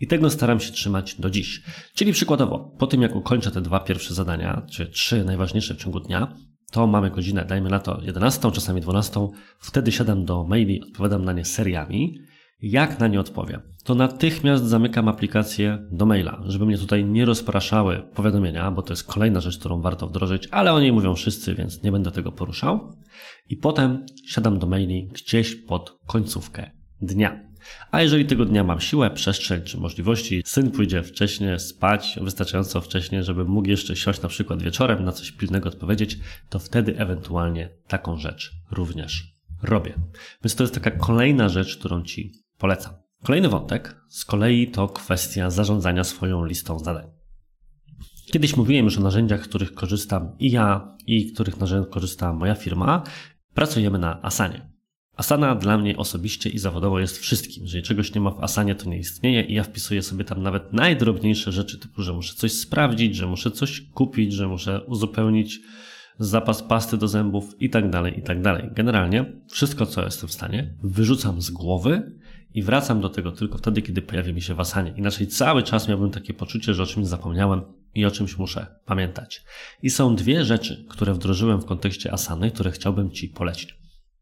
I 0.00 0.06
tego 0.06 0.30
staram 0.30 0.60
się 0.60 0.72
trzymać 0.72 1.20
do 1.20 1.30
dziś. 1.30 1.62
Czyli 1.94 2.12
przykładowo, 2.12 2.74
po 2.78 2.86
tym 2.86 3.02
jak 3.02 3.16
ukończę 3.16 3.50
te 3.50 3.60
dwa 3.60 3.80
pierwsze 3.80 4.14
zadania, 4.14 4.62
czy 4.70 4.86
trzy 4.86 5.24
najważniejsze 5.24 5.74
w 5.74 5.76
ciągu 5.76 6.00
dnia, 6.00 6.34
to 6.70 6.86
mamy 6.86 7.10
godzinę, 7.10 7.44
dajmy 7.44 7.70
na 7.70 7.78
to 7.80 8.00
11, 8.02 8.50
czasami 8.50 8.80
12, 8.80 9.28
wtedy 9.58 9.92
siadam 9.92 10.24
do 10.24 10.44
maili, 10.44 10.82
odpowiadam 10.82 11.24
na 11.24 11.32
nie 11.32 11.44
seriami 11.44 12.18
jak 12.62 13.00
na 13.00 13.08
nie 13.08 13.20
odpowiem? 13.20 13.60
To 13.84 13.94
natychmiast 13.94 14.64
zamykam 14.64 15.08
aplikację 15.08 15.78
do 15.90 16.06
maila, 16.06 16.42
żeby 16.46 16.66
mnie 16.66 16.78
tutaj 16.78 17.04
nie 17.04 17.24
rozpraszały 17.24 18.02
powiadomienia, 18.14 18.70
bo 18.70 18.82
to 18.82 18.92
jest 18.92 19.04
kolejna 19.04 19.40
rzecz, 19.40 19.58
którą 19.58 19.80
warto 19.80 20.06
wdrożyć, 20.06 20.48
ale 20.50 20.72
o 20.72 20.80
niej 20.80 20.92
mówią 20.92 21.14
wszyscy, 21.14 21.54
więc 21.54 21.82
nie 21.82 21.92
będę 21.92 22.10
tego 22.10 22.32
poruszał. 22.32 22.96
I 23.48 23.56
potem 23.56 24.06
siadam 24.26 24.58
do 24.58 24.66
maili 24.66 25.08
gdzieś 25.08 25.54
pod 25.54 25.98
końcówkę 26.06 26.70
dnia. 27.00 27.48
A 27.90 28.02
jeżeli 28.02 28.26
tego 28.26 28.44
dnia 28.44 28.64
mam 28.64 28.80
siłę, 28.80 29.10
przestrzeń 29.10 29.62
czy 29.62 29.78
możliwości, 29.78 30.42
syn 30.46 30.70
pójdzie 30.70 31.02
wcześniej 31.02 31.60
spać, 31.60 32.18
wystarczająco 32.22 32.80
wcześnie, 32.80 33.22
żeby 33.22 33.44
mógł 33.44 33.68
jeszcze 33.68 33.96
siąść 33.96 34.22
na 34.22 34.28
przykład 34.28 34.62
wieczorem 34.62 35.04
na 35.04 35.12
coś 35.12 35.32
pilnego 35.32 35.68
odpowiedzieć, 35.68 36.18
to 36.48 36.58
wtedy 36.58 36.98
ewentualnie 36.98 37.70
taką 37.88 38.16
rzecz 38.16 38.52
również 38.70 39.38
robię. 39.62 39.94
Więc 40.44 40.54
to 40.54 40.62
jest 40.62 40.74
taka 40.74 40.90
kolejna 40.90 41.48
rzecz, 41.48 41.76
którą 41.76 42.02
Ci 42.02 42.32
Polecam. 42.58 42.92
Kolejny 43.22 43.48
wątek 43.48 43.96
z 44.08 44.24
kolei 44.24 44.70
to 44.70 44.88
kwestia 44.88 45.50
zarządzania 45.50 46.04
swoją 46.04 46.44
listą 46.44 46.78
zadań. 46.78 47.06
Kiedyś 48.32 48.56
mówiłem 48.56 48.84
już 48.84 48.98
o 48.98 49.00
narzędziach, 49.00 49.40
których 49.40 49.74
korzystam 49.74 50.36
i 50.38 50.50
ja, 50.50 50.96
i 51.06 51.32
których 51.32 51.60
narzędzi 51.60 51.90
korzysta 51.90 52.32
moja 52.32 52.54
firma. 52.54 53.02
Pracujemy 53.54 53.98
na 53.98 54.22
Asanie. 54.22 54.70
Asana 55.16 55.54
dla 55.54 55.78
mnie 55.78 55.96
osobiście 55.96 56.50
i 56.50 56.58
zawodowo 56.58 57.00
jest 57.00 57.18
wszystkim. 57.18 57.62
Jeżeli 57.62 57.84
czegoś 57.84 58.14
nie 58.14 58.20
ma 58.20 58.30
w 58.30 58.40
Asanie, 58.40 58.74
to 58.74 58.90
nie 58.90 58.98
istnieje 58.98 59.42
i 59.42 59.54
ja 59.54 59.64
wpisuję 59.64 60.02
sobie 60.02 60.24
tam 60.24 60.42
nawet 60.42 60.72
najdrobniejsze 60.72 61.52
rzeczy, 61.52 61.78
typu, 61.78 62.02
że 62.02 62.12
muszę 62.12 62.34
coś 62.34 62.52
sprawdzić, 62.52 63.16
że 63.16 63.26
muszę 63.26 63.50
coś 63.50 63.80
kupić, 63.80 64.32
że 64.32 64.48
muszę 64.48 64.84
uzupełnić 64.84 65.60
zapas 66.18 66.62
pasty 66.62 66.96
do 66.96 67.08
zębów 67.08 67.54
i 67.60 67.70
tak 67.70 67.90
dalej, 67.90 68.18
i 68.18 68.22
tak 68.22 68.42
dalej. 68.42 68.70
Generalnie 68.72 69.32
wszystko, 69.50 69.86
co 69.86 70.04
jestem 70.04 70.28
w 70.28 70.32
stanie, 70.32 70.74
wyrzucam 70.82 71.42
z 71.42 71.50
głowy 71.50 72.18
i 72.54 72.62
wracam 72.62 73.00
do 73.00 73.08
tego 73.08 73.32
tylko 73.32 73.58
wtedy, 73.58 73.82
kiedy 73.82 74.02
pojawi 74.02 74.34
mi 74.34 74.42
się 74.42 74.54
w 74.54 74.60
asanie. 74.60 74.94
Inaczej 74.96 75.26
cały 75.26 75.62
czas 75.62 75.88
miałbym 75.88 76.10
takie 76.10 76.34
poczucie, 76.34 76.74
że 76.74 76.82
o 76.82 76.86
czymś 76.86 77.06
zapomniałem 77.06 77.62
i 77.94 78.04
o 78.04 78.10
czymś 78.10 78.38
muszę 78.38 78.66
pamiętać. 78.84 79.44
I 79.82 79.90
są 79.90 80.16
dwie 80.16 80.44
rzeczy, 80.44 80.86
które 80.88 81.14
wdrożyłem 81.14 81.60
w 81.60 81.64
kontekście 81.64 82.12
asany, 82.12 82.50
które 82.50 82.70
chciałbym 82.70 83.10
Ci 83.10 83.28
polecić. 83.28 83.78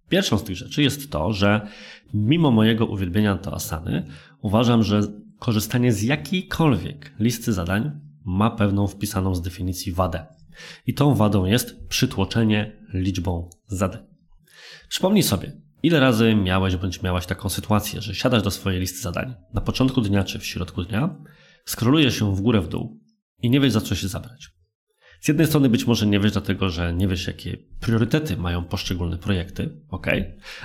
Pierwszą 0.09 0.39
z 0.39 0.45
tych 0.45 0.57
rzeczy 0.57 0.83
jest 0.83 1.11
to, 1.11 1.33
że 1.33 1.69
mimo 2.15 2.51
mojego 2.51 2.87
uwielbienia 2.87 3.35
do 3.35 3.55
asany, 3.55 4.07
uważam, 4.41 4.83
że 4.83 5.01
korzystanie 5.39 5.93
z 5.93 6.03
jakiejkolwiek 6.03 7.13
listy 7.19 7.53
zadań 7.53 8.01
ma 8.25 8.51
pewną 8.51 8.87
wpisaną 8.87 9.35
z 9.35 9.43
definicji 9.43 9.93
wadę. 9.93 10.27
I 10.87 10.95
tą 10.95 11.15
wadą 11.15 11.45
jest 11.45 11.89
przytłoczenie 11.89 12.73
liczbą 12.95 13.51
zadań. 13.67 14.03
Przypomnij 14.89 15.23
sobie, 15.23 15.53
Ile 15.83 16.01
razy 16.01 16.35
miałeś 16.35 16.77
bądź 16.77 17.03
miałaś 17.03 17.27
taką 17.27 17.49
sytuację, 17.49 18.01
że 18.01 18.15
siadasz 18.15 18.43
do 18.43 18.51
swojej 18.51 18.81
listy 18.81 19.01
zadań 19.01 19.35
na 19.55 19.61
początku 19.61 20.01
dnia 20.01 20.25
czy 20.25 20.39
w 20.39 20.47
środku 20.47 20.85
dnia, 20.85 21.17
skrolujesz 21.65 22.19
się 22.19 22.37
w 22.37 22.41
górę 22.41 22.61
w 22.61 22.69
dół 22.69 23.01
i 23.43 23.51
nie 23.51 23.61
wiesz 23.61 23.73
za 23.73 23.81
co 23.81 23.95
się 23.95 24.09
zabrać. 24.09 24.57
Z 25.21 25.29
jednej 25.29 25.47
strony 25.47 25.69
być 25.69 25.87
może 25.87 26.07
nie 26.07 26.21
wiesz 26.21 26.33
dlatego, 26.33 26.71
że 26.71 26.93
nie 26.93 27.09
wiesz 27.09 27.27
jakie 27.27 27.57
priorytety 27.81 28.37
mają 28.37 28.65
poszczególne 28.65 29.19
projekty, 29.19 29.81
ok, 29.89 30.07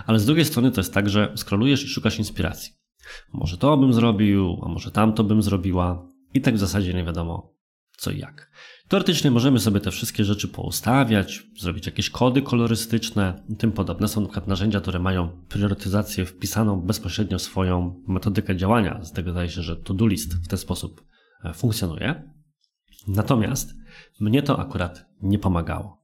ale 0.05 0.19
z 0.19 0.25
drugiej 0.25 0.45
strony 0.45 0.71
to 0.71 0.81
jest 0.81 0.93
tak, 0.93 1.09
że 1.09 1.33
skrolujesz 1.35 1.83
i 1.83 1.87
szukasz 1.87 2.19
inspiracji. 2.19 2.73
Może 3.33 3.57
to 3.57 3.77
bym 3.77 3.93
zrobił, 3.93 4.61
a 4.65 4.69
może 4.69 4.91
tamto 4.91 5.23
bym 5.23 5.41
zrobiła 5.41 6.07
i 6.33 6.41
tak 6.41 6.55
w 6.55 6.59
zasadzie 6.59 6.93
nie 6.93 7.03
wiadomo 7.03 7.53
co 7.97 8.11
i 8.11 8.19
jak. 8.19 8.51
Teoretycznie 8.91 9.31
możemy 9.31 9.59
sobie 9.59 9.79
te 9.79 9.91
wszystkie 9.91 10.23
rzeczy 10.23 10.47
poustawiać, 10.47 11.43
zrobić 11.59 11.85
jakieś 11.85 12.09
kody 12.09 12.41
kolorystyczne 12.41 13.43
tym 13.57 13.71
podobne. 13.71 14.07
Są 14.07 14.21
na 14.21 14.27
przykład 14.27 14.47
narzędzia, 14.47 14.81
które 14.81 14.99
mają 14.99 15.29
priorytetyzację 15.49 16.25
wpisaną 16.25 16.81
bezpośrednio 16.81 17.37
w 17.37 17.41
swoją 17.41 18.03
metodykę 18.07 18.55
działania. 18.55 19.03
Z 19.03 19.11
tego 19.11 19.31
zdaje 19.31 19.49
się, 19.49 19.61
że 19.61 19.75
to-do 19.75 20.07
list 20.07 20.33
w 20.33 20.47
ten 20.47 20.59
sposób 20.59 21.05
e, 21.43 21.53
funkcjonuje. 21.53 22.31
Natomiast 23.07 23.73
mnie 24.19 24.43
to 24.43 24.59
akurat 24.59 25.05
nie 25.21 25.39
pomagało. 25.39 26.03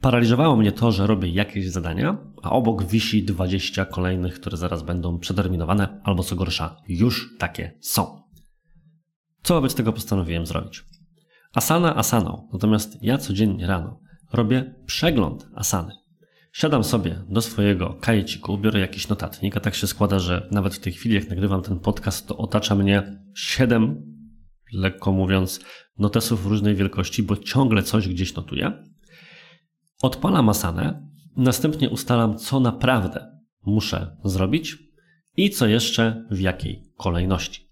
Paraliżowało 0.00 0.56
mnie 0.56 0.72
to, 0.72 0.92
że 0.92 1.06
robię 1.06 1.28
jakieś 1.28 1.70
zadania, 1.70 2.16
a 2.42 2.50
obok 2.50 2.84
wisi 2.84 3.24
20 3.24 3.84
kolejnych, 3.84 4.34
które 4.34 4.56
zaraz 4.56 4.82
będą 4.82 5.18
przeterminowane, 5.18 6.00
albo 6.04 6.22
co 6.22 6.36
gorsza, 6.36 6.76
już 6.88 7.36
takie 7.38 7.78
są. 7.80 8.22
Co 9.42 9.54
wobec 9.54 9.74
tego 9.74 9.92
postanowiłem 9.92 10.46
zrobić? 10.46 10.91
Asana 11.54 11.96
asaną, 11.96 12.48
natomiast 12.52 13.02
ja 13.02 13.18
codziennie 13.18 13.66
rano 13.66 14.00
robię 14.32 14.74
przegląd 14.86 15.48
asany. 15.54 15.92
Siadam 16.52 16.84
sobie 16.84 17.24
do 17.28 17.42
swojego 17.42 17.94
kajeciku, 18.00 18.58
biorę 18.58 18.80
jakiś 18.80 19.08
notatnik, 19.08 19.56
a 19.56 19.60
tak 19.60 19.74
się 19.74 19.86
składa, 19.86 20.18
że 20.18 20.48
nawet 20.50 20.74
w 20.74 20.78
tej 20.78 20.92
chwili, 20.92 21.14
jak 21.14 21.28
nagrywam 21.28 21.62
ten 21.62 21.80
podcast, 21.80 22.26
to 22.26 22.36
otacza 22.36 22.74
mnie 22.74 23.22
siedem, 23.34 24.02
lekko 24.72 25.12
mówiąc, 25.12 25.60
notesów 25.98 26.46
różnej 26.46 26.74
wielkości, 26.74 27.22
bo 27.22 27.36
ciągle 27.36 27.82
coś 27.82 28.08
gdzieś 28.08 28.34
notuję. 28.34 28.72
Odpalam 30.02 30.48
asanę, 30.48 31.08
następnie 31.36 31.90
ustalam, 31.90 32.38
co 32.38 32.60
naprawdę 32.60 33.40
muszę 33.66 34.16
zrobić 34.24 34.78
i 35.36 35.50
co 35.50 35.66
jeszcze 35.66 36.26
w 36.30 36.40
jakiej 36.40 36.82
kolejności. 36.96 37.68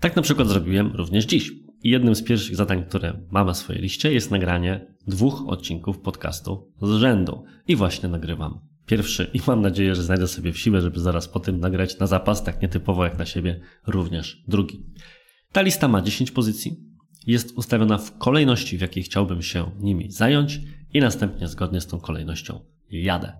Tak 0.00 0.16
na 0.16 0.22
przykład 0.22 0.48
zrobiłem 0.48 0.92
również 0.96 1.24
dziś. 1.24 1.65
I 1.86 1.90
jednym 1.90 2.14
z 2.14 2.22
pierwszych 2.22 2.56
zadań, 2.56 2.84
które 2.84 3.18
mam 3.30 3.46
na 3.46 3.54
swojej 3.54 3.82
liście, 3.82 4.12
jest 4.12 4.30
nagranie 4.30 4.86
dwóch 5.06 5.48
odcinków 5.48 5.98
podcastu 5.98 6.72
z 6.82 6.90
rzędu. 6.90 7.44
I 7.68 7.76
właśnie 7.76 8.08
nagrywam 8.08 8.60
pierwszy 8.86 9.30
i 9.34 9.40
mam 9.46 9.62
nadzieję, 9.62 9.94
że 9.94 10.02
znajdę 10.02 10.28
sobie 10.28 10.52
w 10.52 10.58
siłę, 10.58 10.80
żeby 10.80 11.00
zaraz 11.00 11.28
po 11.28 11.40
tym 11.40 11.60
nagrać 11.60 11.98
na 11.98 12.06
zapas, 12.06 12.44
tak 12.44 12.62
nietypowo 12.62 13.04
jak 13.04 13.18
na 13.18 13.26
siebie, 13.26 13.60
również 13.86 14.44
drugi. 14.48 14.86
Ta 15.52 15.62
lista 15.62 15.88
ma 15.88 16.02
10 16.02 16.30
pozycji, 16.30 16.76
jest 17.26 17.58
ustawiona 17.58 17.98
w 17.98 18.18
kolejności, 18.18 18.78
w 18.78 18.80
jakiej 18.80 19.02
chciałbym 19.02 19.42
się 19.42 19.70
nimi 19.80 20.10
zająć 20.10 20.60
i 20.92 21.00
następnie 21.00 21.48
zgodnie 21.48 21.80
z 21.80 21.86
tą 21.86 22.00
kolejnością 22.00 22.60
jadę. 22.90 23.32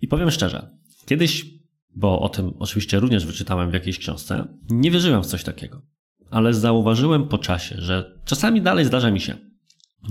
I 0.00 0.08
powiem 0.08 0.30
szczerze, 0.30 0.70
kiedyś, 1.06 1.46
bo 1.94 2.20
o 2.20 2.28
tym 2.28 2.52
oczywiście 2.58 3.00
również 3.00 3.26
wyczytałem 3.26 3.70
w 3.70 3.74
jakiejś 3.74 3.98
książce, 3.98 4.46
nie 4.70 4.90
wierzyłem 4.90 5.22
w 5.22 5.26
coś 5.26 5.44
takiego, 5.44 5.82
ale 6.30 6.54
zauważyłem 6.54 7.28
po 7.28 7.38
czasie, 7.38 7.76
że 7.78 8.20
czasami 8.24 8.62
dalej 8.62 8.84
zdarza 8.84 9.10
mi 9.10 9.20
się 9.20 9.36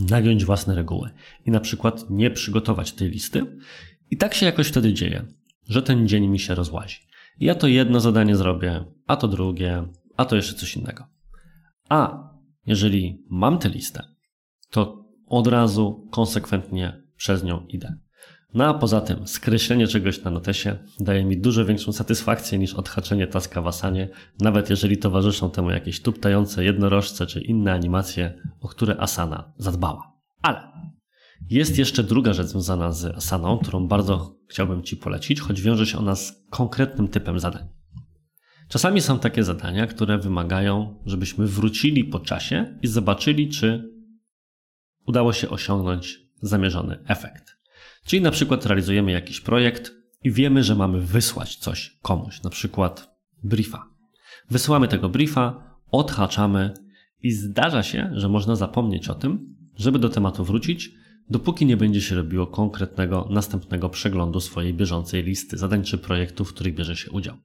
nagiąć 0.10 0.46
własne 0.46 0.76
reguły 0.76 1.10
i 1.46 1.52
na 1.52 1.60
przykład 1.60 2.10
nie 2.10 2.32
przygotować 2.32 2.92
tej 2.92 3.10
listy. 3.10 3.58
I 4.12 4.18
tak 4.18 4.34
się 4.34 4.46
jakoś 4.46 4.68
wtedy 4.68 4.94
dzieje, 4.94 5.26
że 5.70 5.82
ten 5.82 6.08
dzień 6.08 6.28
mi 6.28 6.40
się 6.40 6.56
rozłazi. 6.56 6.98
Ja 7.40 7.56
to 7.56 7.68
jedno 7.68 8.00
zadanie 8.00 8.36
zrobię, 8.36 8.86
a 9.08 9.16
to 9.16 9.28
drugie, 9.28 9.88
a 10.18 10.26
to 10.26 10.36
jeszcze 10.36 10.54
coś 10.54 10.76
innego. 10.76 11.08
A 11.90 12.30
jeżeli 12.66 13.26
mam 13.30 13.60
tę 13.60 13.70
listę, 13.70 14.04
to 14.70 15.06
od 15.28 15.48
razu 15.48 16.08
konsekwentnie 16.12 17.04
przez 17.16 17.44
nią 17.44 17.66
idę. 17.68 17.98
No 18.54 18.66
a 18.66 18.74
poza 18.74 19.02
tym, 19.02 19.28
skreślenie 19.28 19.88
czegoś 19.88 20.24
na 20.24 20.32
notesie 20.32 20.78
daje 21.00 21.26
mi 21.26 21.38
dużo 21.38 21.66
większą 21.66 21.92
satysfakcję 21.92 22.60
niż 22.60 22.74
odhaczenie 22.74 23.28
taska 23.28 23.62
w 23.62 23.68
Asanie, 23.68 24.10
nawet 24.40 24.70
jeżeli 24.70 24.98
towarzyszą 24.98 25.52
temu 25.52 25.72
jakieś 25.72 26.02
tuptające 26.02 26.64
jednorożce 26.64 27.26
czy 27.26 27.42
inne 27.42 27.74
animacje, 27.74 28.42
o 28.62 28.68
które 28.68 28.98
Asana 28.98 29.54
zadbała. 29.58 30.14
Ale 30.42 30.72
jest 31.50 31.78
jeszcze 31.78 32.04
druga 32.04 32.34
rzecz 32.34 32.48
związana 32.48 32.92
z 32.92 33.06
Asaną, 33.06 33.58
którą 33.58 33.88
bardzo 33.88 34.38
chciałbym 34.50 34.84
Ci 34.84 34.98
polecić, 34.98 35.42
choć 35.42 35.62
wiąże 35.62 35.86
się 35.86 35.98
ona 35.98 36.16
z 36.16 36.34
konkretnym 36.50 37.08
typem 37.08 37.40
zadań. 37.40 37.68
Czasami 38.68 39.02
są 39.02 39.20
takie 39.20 39.44
zadania, 39.44 39.88
które 39.88 40.18
wymagają, 40.18 41.04
żebyśmy 41.06 41.48
wrócili 41.48 42.04
po 42.04 42.20
czasie 42.20 42.78
i 42.82 42.88
zobaczyli, 42.88 43.50
czy 43.50 43.90
udało 45.06 45.34
się 45.34 45.50
osiągnąć 45.50 46.20
zamierzony 46.42 47.04
efekt. 47.08 47.57
Czyli 48.08 48.22
na 48.22 48.32
przykład 48.32 48.66
realizujemy 48.66 49.12
jakiś 49.12 49.42
projekt 49.42 49.92
i 50.24 50.32
wiemy, 50.32 50.64
że 50.64 50.76
mamy 50.76 51.02
wysłać 51.02 51.56
coś 51.56 51.98
komuś, 52.02 52.42
na 52.44 52.50
przykład 52.50 53.16
briefa. 53.44 53.90
Wysyłamy 54.50 54.88
tego 54.88 55.10
briefa, 55.10 55.78
odhaczamy 55.92 56.74
i 57.24 57.32
zdarza 57.32 57.84
się, 57.84 58.10
że 58.14 58.30
można 58.30 58.56
zapomnieć 58.56 59.10
o 59.10 59.16
tym, 59.16 59.56
żeby 59.76 60.00
do 60.00 60.10
tematu 60.10 60.46
wrócić, 60.46 60.92
dopóki 61.30 61.66
nie 61.66 61.78
będzie 61.78 62.02
się 62.02 62.16
robiło 62.16 62.48
konkretnego 62.48 63.28
następnego 63.32 63.90
przeglądu 63.90 64.40
swojej 64.40 64.74
bieżącej 64.74 65.24
listy 65.24 65.58
zadań 65.58 65.84
czy 65.84 65.98
projektów, 65.98 66.50
w 66.50 66.54
których 66.54 66.76
bierze 66.76 66.96
się 66.96 67.12
udział. 67.12 67.38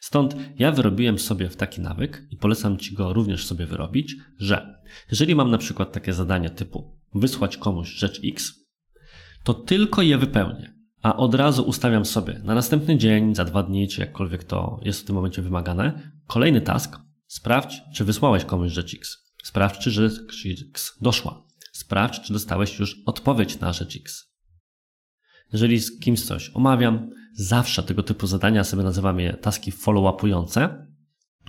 Stąd 0.00 0.36
ja 0.58 0.72
wyrobiłem 0.72 1.18
sobie 1.18 1.48
w 1.48 1.56
taki 1.56 1.80
nawyk 1.80 2.26
i 2.30 2.36
polecam 2.36 2.76
Ci 2.76 2.94
go 2.94 3.12
również 3.12 3.46
sobie 3.46 3.66
wyrobić, 3.66 4.16
że 4.38 4.80
jeżeli 5.10 5.34
mam 5.34 5.50
na 5.50 5.58
przykład 5.58 5.92
takie 5.92 6.12
zadanie 6.12 6.50
typu 6.50 6.98
wysłać 7.14 7.56
komuś 7.56 7.88
rzecz 7.88 8.20
X, 8.24 8.57
to 9.44 9.54
tylko 9.54 10.02
je 10.02 10.18
wypełnię, 10.18 10.74
a 11.02 11.16
od 11.16 11.34
razu 11.34 11.62
ustawiam 11.62 12.04
sobie 12.04 12.40
na 12.44 12.54
następny 12.54 12.98
dzień, 12.98 13.34
za 13.34 13.44
dwa 13.44 13.62
dni, 13.62 13.88
czy 13.88 14.00
jakkolwiek 14.00 14.44
to 14.44 14.80
jest 14.82 15.00
w 15.00 15.04
tym 15.04 15.14
momencie 15.14 15.42
wymagane, 15.42 16.12
kolejny 16.26 16.60
task, 16.60 16.96
sprawdź, 17.26 17.82
czy 17.94 18.04
wysłałeś 18.04 18.44
komuś 18.44 18.72
rzecz 18.72 18.94
X. 18.94 19.16
Sprawdź, 19.42 19.78
czy 19.78 19.90
rzecz 19.90 20.14
X 20.68 20.98
doszła. 21.00 21.42
Sprawdź, 21.72 22.20
czy 22.20 22.32
dostałeś 22.32 22.78
już 22.78 23.02
odpowiedź 23.06 23.60
na 23.60 23.72
rzecz 23.72 23.96
X. 23.96 24.28
Jeżeli 25.52 25.80
z 25.80 25.98
kimś 25.98 26.24
coś 26.24 26.50
omawiam, 26.54 27.10
zawsze 27.32 27.82
tego 27.82 28.02
typu 28.02 28.26
zadania 28.26 28.64
sobie 28.64 28.82
nazywam 28.82 29.20
je 29.20 29.32
taski 29.32 29.72
follow-upujące, 29.72 30.86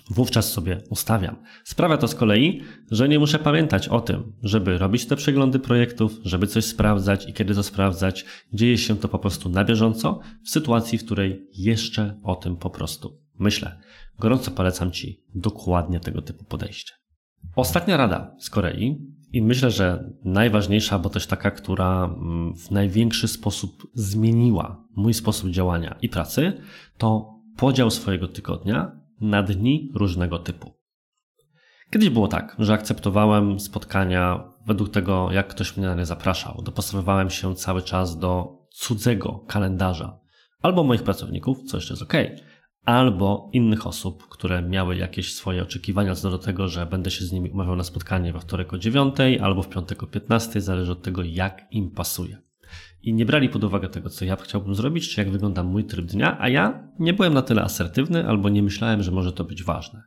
wówczas 0.10 0.52
sobie 0.52 0.82
ustawiam. 0.90 1.36
Sprawia 1.64 1.98
to 1.98 2.08
z 2.08 2.16
kolei, 2.16 2.62
że 2.92 3.10
nie 3.10 3.20
muszę 3.20 3.40
pamiętać 3.40 3.88
o 3.88 4.02
tym, 4.02 4.34
żeby 4.44 4.78
robić 4.78 5.06
te 5.06 5.16
przeglądy 5.16 5.60
projektów, 5.60 6.12
żeby 6.24 6.48
coś 6.48 6.66
sprawdzać 6.66 7.30
i 7.30 7.34
kiedy 7.34 7.56
to 7.56 7.64
sprawdzać. 7.64 8.26
Dzieje 8.54 8.78
się 8.78 8.98
to 8.98 9.08
po 9.08 9.20
prostu 9.20 9.50
na 9.50 9.66
bieżąco, 9.66 10.20
w 10.44 10.50
sytuacji, 10.50 10.98
w 10.98 11.06
której 11.06 11.48
jeszcze 11.54 12.20
o 12.24 12.36
tym 12.36 12.56
po 12.56 12.70
prostu 12.70 13.20
myślę. 13.40 13.80
Gorąco 14.20 14.52
polecam 14.52 14.92
Ci 14.92 15.24
dokładnie 15.36 16.00
tego 16.00 16.22
typu 16.22 16.46
podejście. 16.46 16.94
Ostatnia 17.56 17.98
rada 17.98 18.36
z 18.40 18.50
Korei 18.50 18.98
i 19.34 19.42
myślę, 19.42 19.72
że 19.72 20.14
najważniejsza, 20.24 21.00
bo 21.00 21.10
też 21.10 21.28
taka, 21.28 21.52
która 21.52 22.06
mm, 22.06 22.56
w 22.56 22.72
największy 22.72 23.28
sposób 23.28 23.88
zmieniła 23.94 24.84
mój 24.96 25.14
sposób 25.14 25.50
działania 25.50 25.98
i 26.02 26.10
pracy, 26.10 26.54
to 26.98 27.40
podział 27.58 27.92
swojego 27.92 28.28
tygodnia 28.28 28.99
na 29.22 29.44
dni 29.44 29.92
różnego 29.96 30.40
typu. 30.40 30.74
Kiedyś 31.92 32.10
było 32.10 32.28
tak, 32.28 32.56
że 32.60 32.74
akceptowałem 32.74 33.60
spotkania 33.60 34.54
według 34.66 34.90
tego, 34.90 35.32
jak 35.32 35.48
ktoś 35.48 35.78
mnie 35.78 35.88
na 35.88 35.96
nie 35.96 36.06
zapraszał. 36.06 36.62
Dopasowywałem 36.64 37.30
się 37.30 37.56
cały 37.56 37.82
czas 37.82 38.18
do 38.18 38.60
cudzego 38.72 39.46
kalendarza 39.48 40.20
albo 40.62 40.84
moich 40.84 41.04
pracowników, 41.04 41.64
co 41.64 41.78
jeszcze 41.78 41.94
jest 41.94 42.04
ok, 42.04 42.14
albo 42.86 43.50
innych 43.54 43.88
osób, 43.88 44.28
które 44.30 44.62
miały 44.62 44.96
jakieś 44.96 45.36
swoje 45.36 45.64
oczekiwania 45.64 46.16
co 46.16 46.32
do 46.32 46.40
tego, 46.40 46.68
że 46.68 46.86
będę 46.86 47.12
się 47.12 47.26
z 47.26 47.32
nimi 47.32 47.50
umawiał 47.50 47.76
na 47.76 47.84
spotkanie 47.84 48.34
we 48.34 48.40
wtorek 48.40 48.74
o 48.74 48.78
9 48.78 49.16
albo 49.42 49.64
w 49.64 49.70
piątek 49.70 50.04
o 50.04 50.08
15, 50.08 50.62
zależy 50.62 50.92
od 50.92 51.02
tego, 51.02 51.24
jak 51.24 51.68
im 51.72 51.92
pasuje. 51.92 52.38
I 53.02 53.14
nie 53.14 53.26
brali 53.26 53.50
pod 53.50 53.64
uwagę 53.64 53.90
tego, 53.90 54.10
co 54.10 54.26
ja 54.26 54.36
chciałbym 54.36 54.76
zrobić, 54.76 55.10
czy 55.10 55.22
jak 55.22 55.32
wygląda 55.32 55.64
mój 55.64 55.86
tryb 55.86 56.06
dnia, 56.06 56.38
a 56.40 56.50
ja 56.50 56.90
nie 57.00 57.14
byłem 57.14 57.34
na 57.34 57.42
tyle 57.42 57.62
asertywny 57.62 58.28
albo 58.28 58.50
nie 58.50 58.64
myślałem, 58.64 59.04
że 59.04 59.12
może 59.12 59.34
to 59.34 59.44
być 59.44 59.64
ważne. 59.64 60.04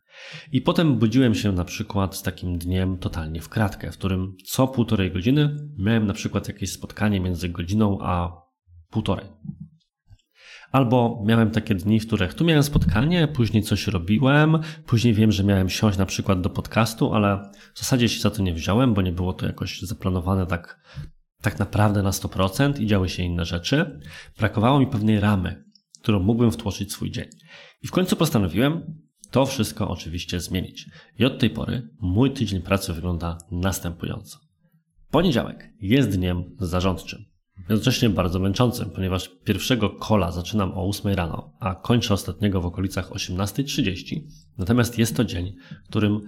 I 0.53 0.61
potem 0.61 0.99
budziłem 0.99 1.35
się 1.35 1.53
na 1.53 1.65
przykład 1.65 2.17
z 2.17 2.23
takim 2.23 2.59
dniem 2.59 2.99
totalnie 2.99 3.41
w 3.41 3.49
kratkę, 3.49 3.93
w 3.93 3.99
którym 3.99 4.37
co 4.47 4.69
półtorej 4.69 5.13
godziny 5.13 5.57
miałem 5.79 6.07
na 6.07 6.15
przykład 6.15 6.49
jakieś 6.49 6.73
spotkanie 6.73 7.21
między 7.21 7.49
godziną 7.49 7.99
a 8.01 8.33
półtorej. 8.91 9.27
Albo 10.73 11.23
miałem 11.27 11.51
takie 11.51 11.75
dni, 11.75 12.01
w 12.01 12.07
których 12.07 12.35
tu 12.35 12.45
miałem 12.45 12.63
spotkanie, 12.63 13.29
później 13.29 13.63
coś 13.63 13.87
robiłem, 13.87 14.59
później 14.87 15.15
wiem, 15.15 15.33
że 15.33 15.45
miałem 15.45 15.69
siąść 15.69 15.99
na 15.99 16.07
przykład 16.07 16.41
do 16.41 16.51
podcastu, 16.51 17.15
ale 17.15 17.51
w 17.75 17.79
zasadzie 17.79 18.09
się 18.09 18.21
za 18.21 18.31
to 18.31 18.43
nie 18.43 18.55
wziąłem, 18.55 18.95
bo 18.95 19.03
nie 19.03 19.13
było 19.13 19.33
to 19.33 19.47
jakoś 19.47 19.81
zaplanowane 19.81 20.47
tak, 20.47 20.81
tak 21.43 21.59
naprawdę 21.59 22.03
na 22.03 22.11
100% 22.11 22.81
i 22.81 22.87
działy 22.87 23.09
się 23.09 23.23
inne 23.23 23.45
rzeczy. 23.45 24.01
Brakowało 24.39 24.81
mi 24.81 24.87
pewnej 24.87 25.21
ramy, 25.21 25.65
którą 26.03 26.21
mógłbym 26.21 26.53
wtłoczyć 26.53 26.93
swój 26.93 27.11
dzień. 27.11 27.29
I 27.83 27.87
w 27.87 27.91
końcu 27.91 28.17
postanowiłem 28.17 29.03
to 29.31 29.47
wszystko 29.47 29.89
oczywiście 29.89 30.41
zmienić. 30.41 30.87
I 31.19 31.25
od 31.25 31.39
tej 31.39 31.51
pory 31.51 31.89
mój 32.01 32.33
tydzień 32.33 32.63
pracy 32.63 32.93
wygląda 32.93 33.39
następująco. 33.51 34.39
Poniedziałek 35.11 35.73
jest 35.81 36.11
dniem 36.11 36.45
zarządczym. 36.59 37.25
Jednocześnie 37.59 38.11
bardzo 38.11 38.39
męczącym, 38.39 38.91
ponieważ 38.91 39.31
pierwszego 39.45 39.91
kola 39.91 40.33
zaczynam 40.33 40.73
o 40.73 40.89
8 40.89 41.15
rano, 41.15 41.53
a 41.61 41.75
kończę 41.75 42.15
ostatniego 42.15 42.61
w 42.61 42.67
okolicach 42.67 43.11
18.30. 43.11 44.21
Natomiast 44.59 44.99
jest 44.99 45.17
to 45.17 45.25
dzień, 45.25 45.55
w 45.85 45.89
którym 45.89 46.21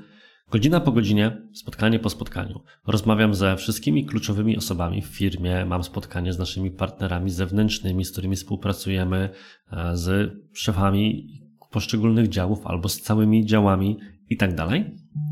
godzina 0.50 0.80
po 0.80 0.92
godzinie, 0.92 1.42
spotkanie 1.52 1.98
po 1.98 2.10
spotkaniu, 2.10 2.60
rozmawiam 2.86 3.34
ze 3.34 3.56
wszystkimi 3.56 4.06
kluczowymi 4.06 4.56
osobami 4.56 5.02
w 5.02 5.06
firmie, 5.06 5.64
mam 5.64 5.84
spotkanie 5.84 6.32
z 6.32 6.38
naszymi 6.38 6.70
partnerami 6.70 7.30
zewnętrznymi, 7.30 8.04
z 8.04 8.12
którymi 8.12 8.36
współpracujemy, 8.36 9.30
e, 9.72 9.96
z 9.96 10.32
szefami 10.52 11.28
poszczególnych 11.70 12.28
działów 12.28 12.66
albo 12.66 12.88
z 12.88 13.00
całymi 13.00 13.46
działami 13.46 13.98
i 14.30 14.36
tak. 14.36 14.50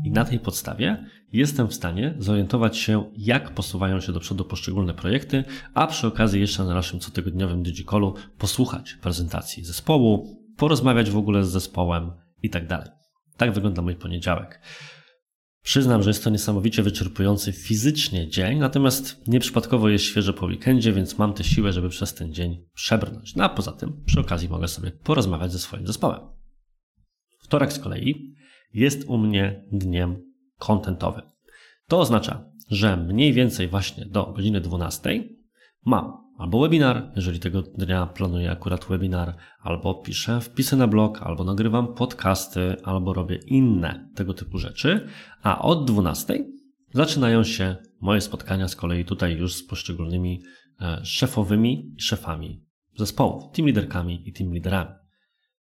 I 0.05 0.11
na 0.11 0.25
tej 0.25 0.39
podstawie 0.39 1.05
jestem 1.33 1.67
w 1.67 1.73
stanie 1.73 2.15
zorientować 2.17 2.77
się, 2.77 3.11
jak 3.17 3.51
posuwają 3.51 3.99
się 3.99 4.11
do 4.11 4.19
przodu 4.19 4.45
poszczególne 4.45 4.93
projekty, 4.93 5.43
a 5.73 5.87
przy 5.87 6.07
okazji 6.07 6.41
jeszcze 6.41 6.63
na 6.63 6.73
naszym 6.73 6.99
cotygodniowym 6.99 7.63
Digicallu 7.63 8.15
posłuchać 8.37 8.93
prezentacji 8.93 9.65
zespołu, 9.65 10.37
porozmawiać 10.57 11.09
w 11.09 11.17
ogóle 11.17 11.43
z 11.43 11.49
zespołem 11.49 12.11
i 12.43 12.49
tak. 12.49 12.67
Tak 13.37 13.51
wygląda 13.51 13.81
mój 13.81 13.95
poniedziałek. 13.95 14.61
Przyznam, 15.63 16.03
że 16.03 16.09
jest 16.09 16.23
to 16.23 16.29
niesamowicie 16.29 16.83
wyczerpujący 16.83 17.51
fizycznie 17.51 18.29
dzień, 18.29 18.59
natomiast 18.59 19.27
nieprzypadkowo 19.27 19.89
jest 19.89 20.05
świeże 20.05 20.33
po 20.33 20.45
weekendzie, 20.45 20.93
więc 20.93 21.17
mam 21.17 21.33
tę 21.33 21.43
siłę, 21.43 21.73
żeby 21.73 21.89
przez 21.89 22.13
ten 22.13 22.33
dzień 22.33 22.65
przebrnąć. 22.73 23.35
No 23.35 23.43
a 23.43 23.49
poza 23.49 23.71
tym, 23.71 24.03
przy 24.05 24.19
okazji 24.19 24.49
mogę 24.49 24.67
sobie 24.67 24.91
porozmawiać 24.91 25.51
ze 25.51 25.59
swoim 25.59 25.87
zespołem. 25.87 26.19
Wtorek 27.39 27.73
z 27.73 27.79
kolei 27.79 28.35
jest 28.73 29.03
u 29.07 29.17
mnie 29.17 29.65
dniem 29.71 30.33
kontentowym. 30.57 31.23
To 31.87 31.99
oznacza, 31.99 32.45
że 32.69 32.97
mniej 32.97 33.33
więcej 33.33 33.67
właśnie 33.67 34.05
do 34.05 34.25
godziny 34.25 34.61
12 34.61 35.23
mam 35.85 36.22
albo 36.37 36.61
webinar, 36.61 37.11
jeżeli 37.15 37.39
tego 37.39 37.61
dnia 37.61 38.05
planuję 38.05 38.51
akurat 38.51 38.85
webinar, 38.85 39.35
albo 39.59 39.95
piszę 39.95 40.41
wpisy 40.41 40.75
na 40.75 40.87
blog, 40.87 41.21
albo 41.21 41.43
nagrywam 41.43 41.93
podcasty, 41.93 42.75
albo 42.83 43.13
robię 43.13 43.39
inne 43.47 44.09
tego 44.15 44.33
typu 44.33 44.57
rzeczy, 44.57 45.07
a 45.43 45.61
od 45.61 45.91
12 45.91 46.45
zaczynają 46.93 47.43
się 47.43 47.75
moje 48.01 48.21
spotkania 48.21 48.67
z 48.67 48.75
kolei 48.75 49.05
tutaj 49.05 49.37
już 49.37 49.55
z 49.55 49.67
poszczególnymi 49.67 50.41
e, 50.81 51.05
szefowymi 51.05 51.93
i 51.97 52.01
szefami 52.01 52.65
zespołów, 52.97 53.43
team 53.51 53.67
liderkami 53.67 54.29
i 54.29 54.33
team 54.33 54.53
liderami. 54.53 55.02